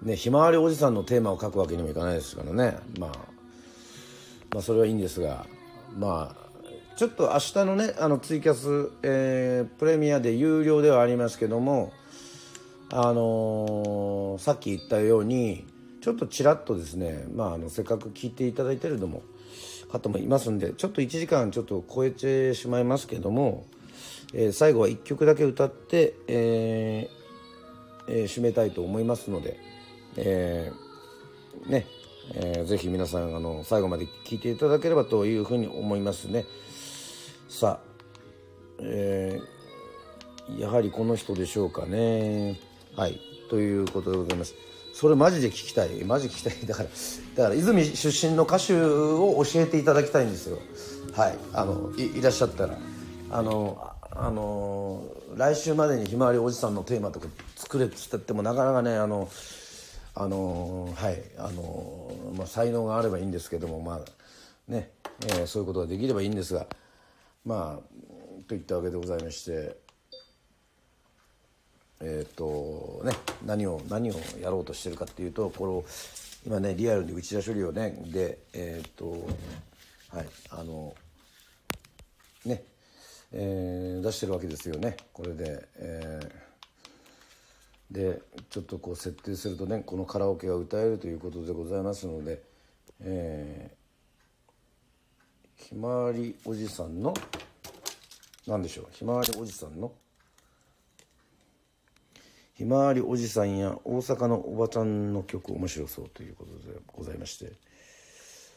[0.00, 3.10] ねひまわりおじさんのテーマを書くわけにもいかないですからね、まあ、
[4.50, 5.44] まあそれはいいんですが
[5.94, 6.51] まあ
[6.96, 11.92] ちょっと明日のねあのツイキャス、えー、プレミアで有料ではありますけども
[12.90, 15.66] あのー、さっき言ったように
[16.02, 19.22] ちょっとちらっとですね、まあ、あのせっかく聞いていただいてるのも
[19.90, 23.66] 方もいますんでちょっと1時間ちょっと超えてしまいますけども、
[24.34, 27.22] えー、最後は1曲だけ歌って、えー
[28.08, 29.58] えー、締めたいと思いますので、
[30.16, 31.86] えー、ね、
[32.34, 36.44] えー、ぜひ皆さんあの最後まで聞いていただければというふうに思いますね。
[37.52, 37.92] さあ、
[38.80, 42.58] えー、やはりこの人でしょうかね。
[42.96, 43.20] はい。
[43.50, 44.54] ということでございます。
[44.94, 46.02] それマジで聞きたい。
[46.04, 46.66] マジ聞きたい。
[46.66, 46.88] だから
[47.36, 50.60] だから泉出身の歌手を教えていただきたいんですよ。
[51.12, 51.38] はい。
[51.52, 52.78] あのいらっしゃったら。
[53.30, 55.04] あのあの
[55.36, 57.26] 来週までにひまわりおじさんのテーマとか
[57.56, 59.28] 作れっつってもなかなかねあの
[60.14, 61.22] あの、はい。
[61.36, 64.90] あの、まあ、才能があればいいんですけどもまあね、
[65.26, 66.66] えー、そういうことができればいいんですが。
[67.44, 69.76] まあといったわけでございまして
[72.00, 73.12] えっ、とね
[73.44, 75.84] 何を何をやろうとしてるかっていうとこの
[76.44, 79.10] 今ねリアルに内田処理をねでえっ、と
[80.10, 80.94] はいあの
[82.44, 82.64] ね
[83.34, 84.96] えー、出してるわけですよね。
[85.12, 88.20] これで、えー、で
[88.50, 92.42] ちょっとこう設定するとねこのカラオケが歌えるということでございますので、
[93.00, 93.81] えー、
[95.62, 97.14] ひまわりおじさんの
[98.46, 99.92] 何でしょうひまわりおじさんの？
[102.54, 107.52] ひまわりおじさんや大阪のおばちゃんの曲面白そうということでございまして。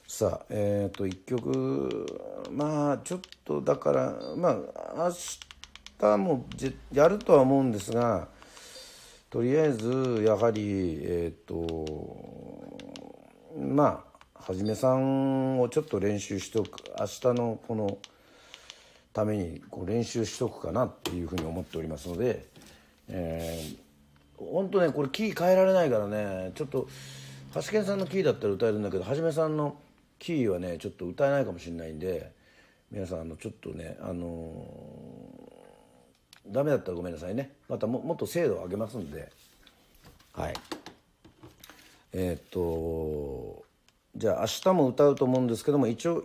[0.08, 2.06] さあえっ、ー、と1曲
[2.52, 4.56] まあちょっとだからまあ
[4.98, 5.12] 明
[6.00, 6.46] 日も
[6.92, 8.28] やるとは思うんですが
[9.30, 12.68] とりあえずやはりえっ、ー、と
[13.58, 14.05] まあ
[14.48, 17.98] はじめさんをちょっと練習しておく明日のこの
[19.12, 22.46] ためにこう練習しとくかなっていうふうに思っておりますので、
[23.10, 26.88] えー、本当ねこれキー変えられないからねちょっと
[27.56, 29.78] 橋健さんのキーだったら歌えるんだけどはじめさんの
[30.20, 32.32] キーはねちょっと歌えないかもしれないんで
[32.92, 37.54] 皆さんあのちょっとねあのー、ダメだったらごめんなさいね。
[37.68, 39.32] またももっと精度を上げますんで。
[40.34, 40.54] はい。
[42.14, 43.55] えー、っと
[44.18, 46.24] じゃあ明日も歌うと思うんですけども一応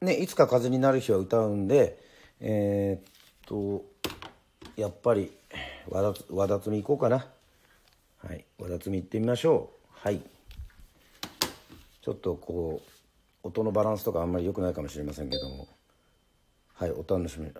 [0.00, 1.98] ねいつか風になる日は歌うんで
[2.40, 3.12] えー、っ
[3.46, 3.84] と
[4.76, 5.30] やっぱり
[5.88, 7.26] 和田和田摘み行こうかな。
[8.18, 9.88] はい和田摘み行ってみましょう。
[9.90, 10.20] はい。
[12.00, 12.80] ちょっとこ
[13.44, 15.68] う音のバランスとかあんまり良くないかもしれませんけども。
[16.74, 17.50] はいお楽しみ。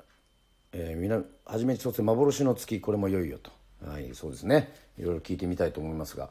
[0.72, 3.50] えー、みな初めに一つ幻の月これも良いよと。
[3.86, 4.74] はいそうですね。
[4.98, 6.30] いろいろ聞いてみたいと思いますが。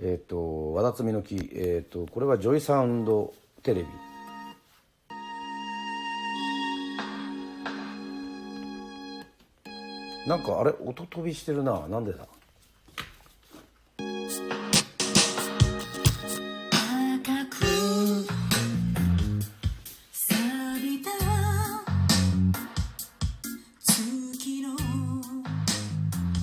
[0.00, 1.34] えっ、ー、と和田摘の木。
[1.34, 3.88] えっ、ー、とこれはジョイサウンドテレビ。
[10.26, 11.86] なんかあれ音飛びしてるな。
[11.88, 12.26] なんでだ？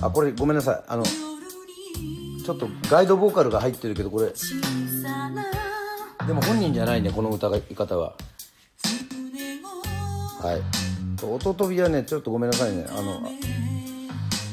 [0.02, 0.84] あこれごめんなさい。
[0.88, 1.04] あの
[2.46, 4.32] ちょっとガイドボーカルが入ってるけどこれ。
[6.28, 8.14] でも本人じゃないねこの歌い方は。
[10.40, 10.62] はい。
[11.24, 12.86] 音飛びはねちょっとごめんなさいね。
[12.88, 13.20] あの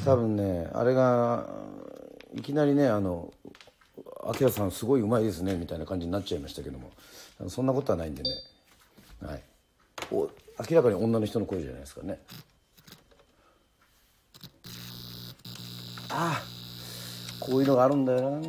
[0.05, 1.47] 多分ねあれが
[2.33, 3.31] いきなりねあの
[4.25, 6.89] 「あきらさんすごいうまいですね」みたいな感じになっちゃいましたけども。
[7.47, 8.29] そんなことはないんでね。
[9.21, 9.43] はい。
[10.11, 10.31] お
[10.67, 12.19] 明らかに女の人の声じゃないですかね。
[16.09, 16.52] ああ
[17.45, 18.39] こういうのがあるんだよな。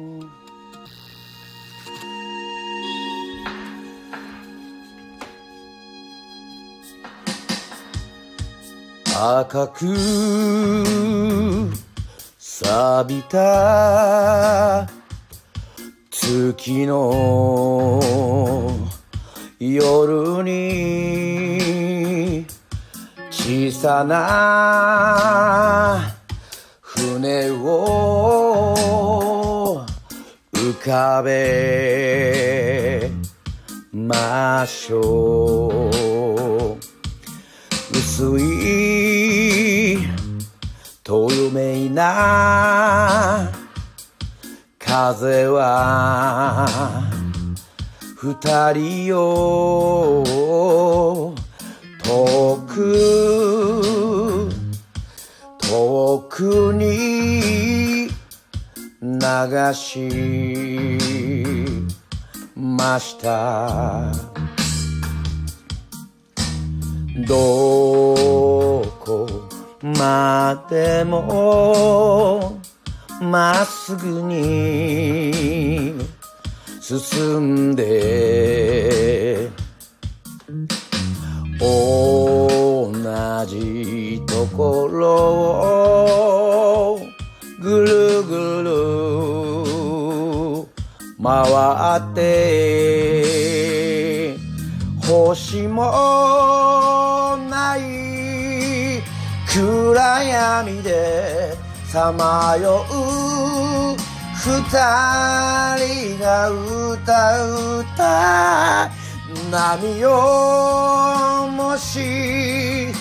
[9.17, 9.87] 赤く
[12.39, 14.89] 錆びた
[16.13, 18.01] 月の
[19.59, 22.47] 夜に
[23.31, 26.15] 小さな
[26.81, 28.34] 船を
[30.65, 33.11] 浮かべ
[33.93, 36.79] ましょう。
[37.93, 39.99] 薄い
[41.03, 43.53] 透明な
[44.79, 46.67] 風は
[48.17, 50.25] 二人を
[52.03, 54.49] 遠く
[55.61, 57.94] 遠くに
[59.25, 59.31] 流
[59.73, 60.99] し
[62.55, 64.13] ました。
[67.27, 69.27] どこ
[69.81, 72.61] までも
[73.23, 75.95] まっすぐに
[76.83, 79.49] 進んで
[81.59, 82.93] 同
[83.47, 85.09] じところ
[86.93, 87.01] を
[87.63, 88.04] ぐる
[91.25, 91.43] 回
[92.01, 93.25] って
[95.03, 99.01] 星もない
[99.49, 101.57] 暗闇で
[101.87, 103.97] さまよう
[104.37, 104.61] 二
[105.79, 108.91] 人が歌う歌
[109.51, 110.11] 波よ
[111.51, 112.93] もし聞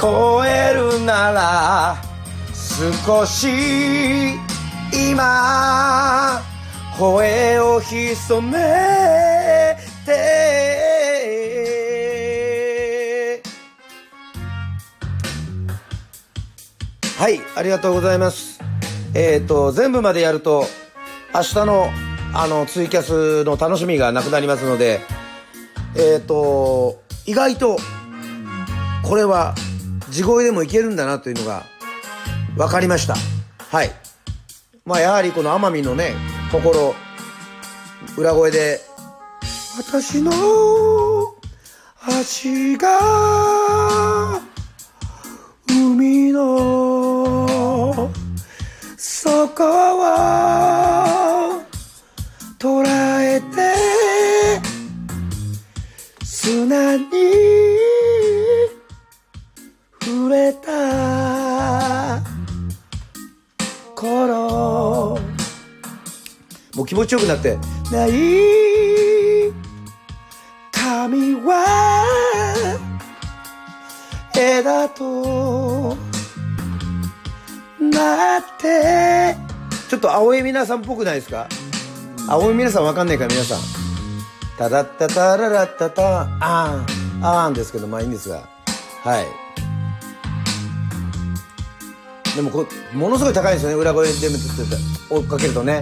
[0.00, 1.96] こえるなら
[2.54, 4.38] 少し
[4.92, 6.40] 今
[7.02, 9.76] 声を潜め
[10.06, 10.62] て。
[17.18, 18.60] はいありがとうございます。
[19.14, 20.64] えっ、ー、と全部までやると
[21.34, 21.90] 明日の
[22.34, 25.00] あのツイキャスの楽しみがなくなりますので
[25.96, 27.78] えっ、ー、と意外と
[29.02, 29.56] これは
[30.08, 31.64] 地声でもいけるんだなというのが
[32.56, 33.16] 分かりました。
[33.76, 33.90] はい。
[34.84, 36.94] まあやはりこの奄美のね心
[38.18, 38.92] 裏声で。
[39.78, 40.30] 私の
[41.98, 44.38] 足が
[45.66, 48.10] 海の
[48.98, 51.62] 底を
[52.58, 54.60] 捉えて
[56.22, 57.61] 砂に
[66.92, 67.56] 気持ちよくなって
[67.90, 68.10] ない
[70.70, 72.76] 髪は
[74.36, 75.96] 枝と
[77.80, 79.34] なって
[79.88, 81.48] ちょっと青江皆さんっぽくないですか？
[82.28, 83.60] 青江皆さんわかんないか皆さん。
[84.58, 88.42] タダッタタララッタタあーんあーんですけどまあいいんですが。
[89.02, 89.24] はい。
[92.36, 93.76] でもこものすごい高いんですよね。
[93.76, 94.12] 裏声で
[95.08, 95.80] 追っかけるとね。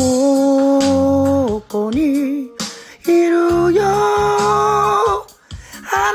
[0.00, 2.48] ここにい
[3.06, 5.26] るよあ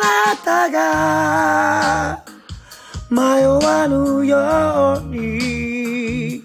[0.01, 2.23] なたが
[3.11, 6.41] 迷わぬように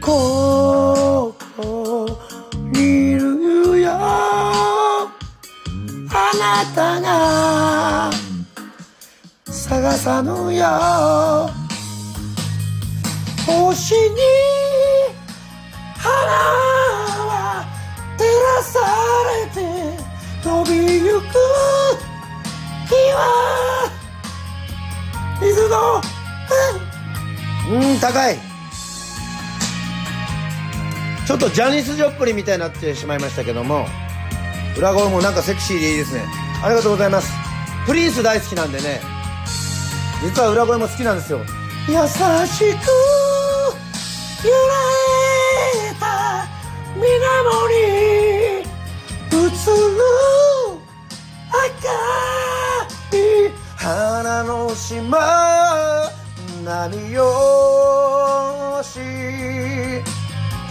[0.00, 2.16] ここ
[2.70, 5.10] にいるよあ
[6.38, 8.12] なたが
[9.50, 11.50] 探さぬよ
[13.44, 14.61] 星に
[16.02, 16.10] 花
[17.26, 17.64] は
[18.18, 18.80] 照らさ
[19.46, 19.62] れて
[20.42, 21.22] 飛びゆく
[22.88, 23.90] 日は。
[25.40, 26.00] 水の
[27.70, 28.38] うん高い。
[31.26, 33.86] ちょっとジャニス・ジョップリンみたいになってしまいましたけども
[34.76, 36.24] 裏声もなんかセクシーでいいですね。
[36.62, 37.32] ありがとうございます。
[37.86, 39.00] プリンス大好きなんでね。
[40.22, 41.40] 実は裏声も好きなんですよ。
[41.88, 42.64] 優しく
[44.44, 44.52] 揺
[45.52, 46.46] れた
[46.94, 48.64] 水面に
[49.30, 50.00] 映る
[51.50, 56.10] 赤い花の島
[56.64, 57.22] 何よ
[58.82, 59.00] し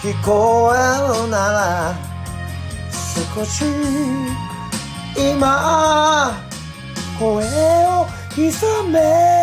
[0.02, 0.78] 聞こえ
[1.24, 2.12] るなら
[3.36, 3.66] 少し
[5.16, 6.32] 今
[7.20, 7.46] 声
[7.86, 9.41] を潜め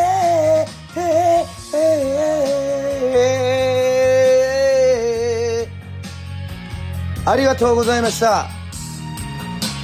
[7.29, 8.47] ありがとうございました。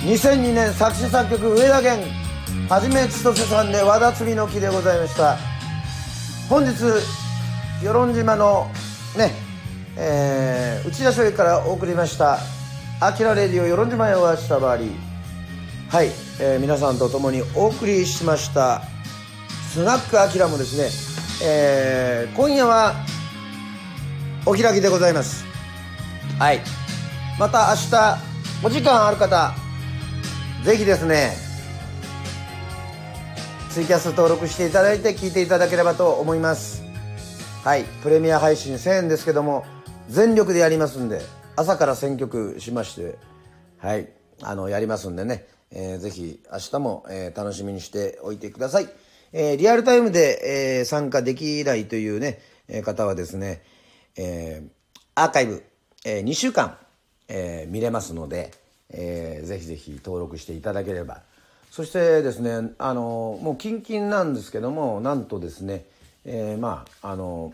[0.06, 2.08] 2002年作詞作曲上田源
[2.70, 5.36] はじめ千歳さんで和田摘の木でございました。
[6.48, 6.72] 本日
[7.82, 8.70] 与論島の
[9.16, 9.32] ね
[9.96, 12.38] えー、内田署からお送りました
[13.00, 14.90] 「あきらレディオ与論島へお会いしたばり」
[15.88, 18.82] はい、えー、皆さんと共にお送りしました
[19.72, 20.90] スナックあきらもですね、
[21.44, 22.94] えー、今夜は
[24.46, 25.44] お開きでございます。
[26.38, 26.83] はい。
[27.38, 28.18] また明日
[28.64, 29.52] お時間ある方
[30.64, 31.32] ぜひですね
[33.70, 36.84] ツイキャス登録していただいて聞いていただければと思います。
[37.64, 39.64] はいプレミア配信1000円ですけども
[40.08, 41.22] 全力でやりますんで
[41.56, 43.18] 朝から選曲しまして
[43.78, 44.10] はい
[44.42, 48.88] あのやりますんでね、えー、ぜひ明日も、えー、楽しみにしておいてください、
[49.32, 53.62] えー、リアルタイムで、えー、参加できないというね、えー、方はですね、
[54.18, 54.68] えー、
[55.14, 55.64] アーカイブ、
[56.04, 56.76] えー、2週間
[57.28, 58.52] えー、見れますので、
[58.90, 61.22] えー、ぜひぜひ登録していただければ。
[61.74, 65.84] そしてですねあのもうキンキンなんですけどもなんとですね、
[66.24, 67.52] えー、まああの、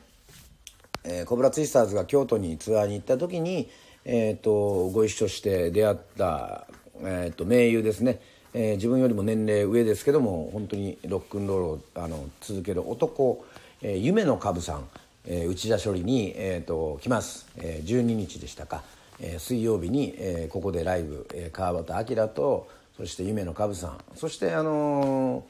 [1.04, 3.70] えー、コブラツイスターズが京都にツアーに行った時に、
[4.04, 6.66] えーと、ご一緒して出会った、
[7.00, 8.20] えーと、盟友ですね、
[8.52, 13.42] えー、自分よりも年齢上ですけども本当にロックンロールをあの続ける男、
[13.80, 14.86] えー、夢の株さん、
[15.24, 18.82] えー、内田処理に、えーと、来ます、えー、12日でしたか。
[19.20, 23.98] え、水曜日に、え、ここでライブ、え、川端明とそして夢のカブさん。
[24.14, 25.42] そしてあのー、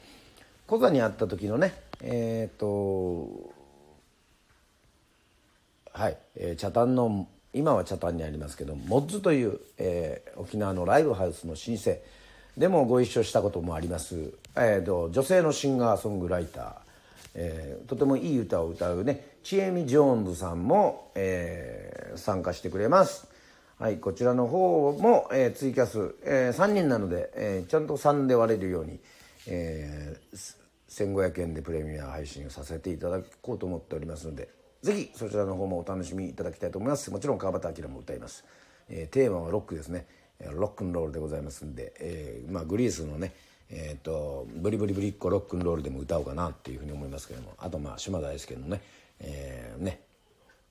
[0.67, 3.27] 小座に会った時のねえっ、と
[5.93, 11.97] はい、え、茶炭の今は茶炭にありますけどモッズという、えー、沖縄のライブハウスの老舗。
[12.57, 16.73] でもご一緒したこともあります、えーと、女性のシンガーソングライター、
[17.35, 23.30] えーとてもいい歌を歌うねちえみジョーンズさんも、えー参加してくれます。
[23.81, 28.99] はいこちらの方も、えーツイキャス、えー3人なので、えーちゃんと3で割れるように、
[29.47, 34.49] えー1500円でプレミア配信をさせていただこうと思っておりますので
[34.83, 37.09] ぜひそちらの方もお楽しみいただきたいと思います。
[37.09, 38.45] もちろん川端明も歌います、
[38.87, 40.05] えーテーマはロックですね。
[40.51, 43.33] ロックンロールでございますんで、えーまあ、グリースのね
[43.71, 48.81] えー、とブリブリブリッコロックンロールでも歌おうかなっていうふうに思いますけどもあとまあ島大輔のね,、
[49.21, 50.01] えーね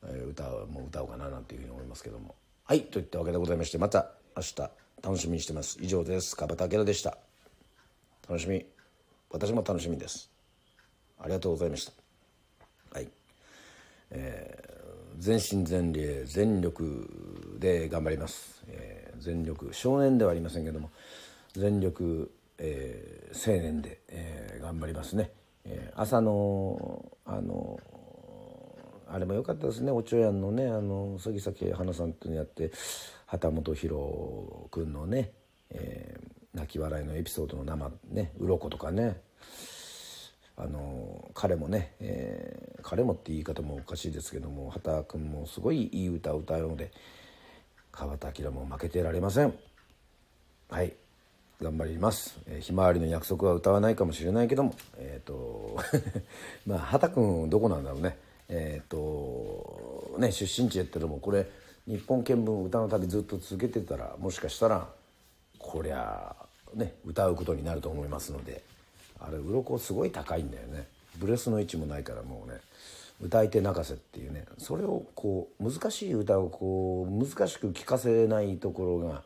[0.05, 2.37] えー歌も歌おうかななんていうふうに思いますけども。
[2.71, 4.55] はいといったわけでございましてまた明日
[5.03, 5.77] 楽しみにしてます。
[5.81, 6.37] 以上です。
[6.37, 7.19] 川端明でした。
[8.29, 8.65] 楽しみ。
[9.29, 10.31] 私も楽しみです。
[11.19, 11.93] ありがとうございました。
[12.97, 13.09] はい。
[14.13, 20.91] えー全身全霊全力で頑張ります、えー全力少年ではありませんけども
[21.55, 25.33] 全力、えー青年で、えー頑張りますね、
[25.65, 27.81] えー朝のあの
[29.13, 29.91] あれも良かったですね。
[29.91, 32.71] おちょやんのねあの杉咲花さんとやって
[33.27, 35.33] 旗本博君のね、
[35.71, 39.21] えー泣き笑いのエピソードの生ね鱗とかね。
[40.57, 46.91] あの彼もね、えー彼もって言い方もおかしいですけども畑君もすごいいい歌を歌うので
[47.93, 49.55] 川端明も負けてられません。
[50.69, 50.95] はい。
[51.61, 55.77] 頑張ります、えーひまわりの約束は歌わないかもしれないけどもえっ、と
[56.67, 58.17] まあ畑君どこなんだろうね。
[58.51, 61.49] えっ、とね出身地やってるもこれ
[61.87, 64.89] 日本見聞歌の旅ずっと続けてたらもしかしたら
[65.59, 66.35] こりゃ
[66.75, 68.63] ね歌うことになると思いますので
[69.21, 70.87] あれ鱗すごい高いんだよね。
[71.19, 72.59] ブレスの位置もないからもうね
[73.23, 79.23] 歌い手泣かせっていうねそれをこう難しい歌をこう難しく聴かせないところが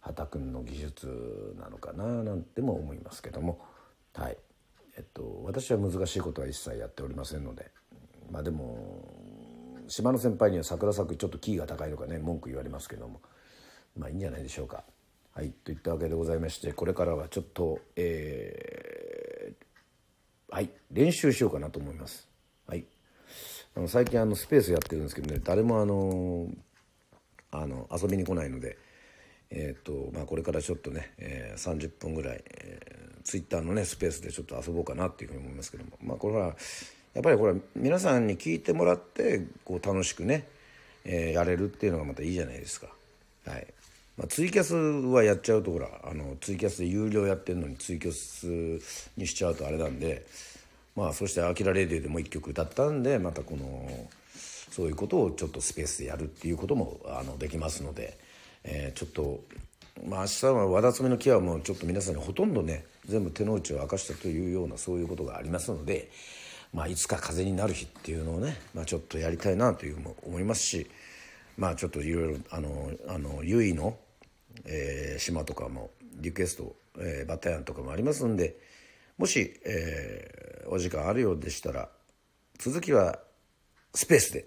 [0.00, 3.58] 畑君の技術なのかななんても思いますけども。
[4.14, 4.36] はい。
[4.96, 7.70] えっと私は難しいことは一切やっておりませんので
[8.30, 9.02] まあでも
[9.88, 13.20] 島の先輩には桜咲くちょっとキーが高いとかね文句言われますけども
[13.96, 14.84] まあいいんじゃないでしょうか。
[15.32, 22.28] はいといったわけでございましてこれからはちょっとえーはい練習しようかなと思います。
[22.66, 22.84] はい
[23.76, 26.48] あの最近あのスペースやってるんですけどね誰もあの
[27.50, 28.76] あの遊びに来ないので、
[29.50, 36.56] えーとまあ、これからちょっとね、えー30分ぐらい、えー、ツイッターのねスペースでちょっと遊ぼうかなっていうふうに思いますけども、まあ、これは
[37.18, 40.46] やっぱりこれ皆さんに聞いてもらってこう楽しくね、
[41.04, 42.86] えーやれるっていうのがまたいいじゃないですか。
[43.44, 43.66] はい
[44.16, 48.46] まあ、ツイキャスはやっちゃうとほらあのツイキャスで有料やってるのにツイキャス
[49.16, 50.26] にしちゃうとあれなんで
[50.94, 54.08] まあそして「アキラレディオ」でも一曲歌ったんでまたこの
[54.70, 58.16] そういうことをちょっとスペースでやるっていうこともあのできますので、
[58.62, 59.40] えーちょっと
[60.06, 66.10] まあ明日は和田爪の木はもうちょっと皆さんにほとんどね全部手の内を明かしたというようなそういうことがありますので、
[66.72, 70.90] まあ、いつか風になる日っていうのをね、まあ、ちょっとやりたいなというも思いますし
[71.56, 73.98] まあちょっといろいろあのあのゆいの、
[74.64, 75.90] えー島とかも
[76.20, 78.56] リクエスト、えーバタヤンとかもありますんで
[79.18, 81.88] もし、えーお時間あるようでしたら
[82.58, 83.18] 続きは
[83.94, 84.46] スペースで、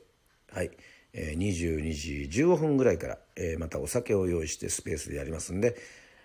[0.53, 0.71] はい
[1.13, 5.75] えー22時15分ぐらいから、えーまたお酒を用意してスペースでやりますんで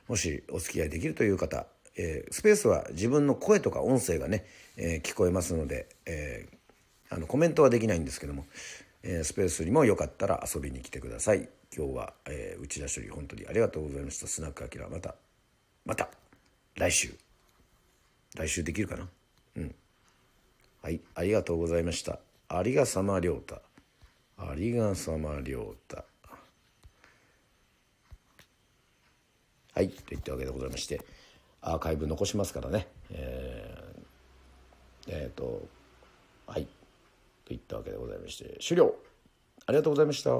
[0.06, 1.66] もしお付き合いできるという方、
[1.96, 6.56] えースペースは自分の声とか音声がね、えー聞こえますので、えー
[7.08, 8.46] あのコメントはできないんですけども、
[9.02, 15.14] えースペースにもよかったら遊びに来てください今日は、えー内田処理本当にありがとうございましたスナックアキラまた
[15.84, 16.08] また
[16.76, 17.14] 来週
[18.36, 19.08] 来週できるかな？
[19.56, 19.74] うん
[20.82, 22.20] はい、ありがとうございました。
[22.48, 23.60] ありがさまりょうた。
[24.38, 26.04] ありがさまりょうた。
[29.74, 31.00] はい、といったわけでございまして、
[31.60, 32.86] アーカイブ残しますからね。
[33.10, 33.85] えー、
[35.08, 35.66] えーと、
[36.46, 36.66] はい、
[37.44, 38.94] といったわけでございまして、終了
[39.66, 40.30] ありがとうございました。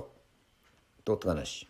[1.05, 1.69] とった話。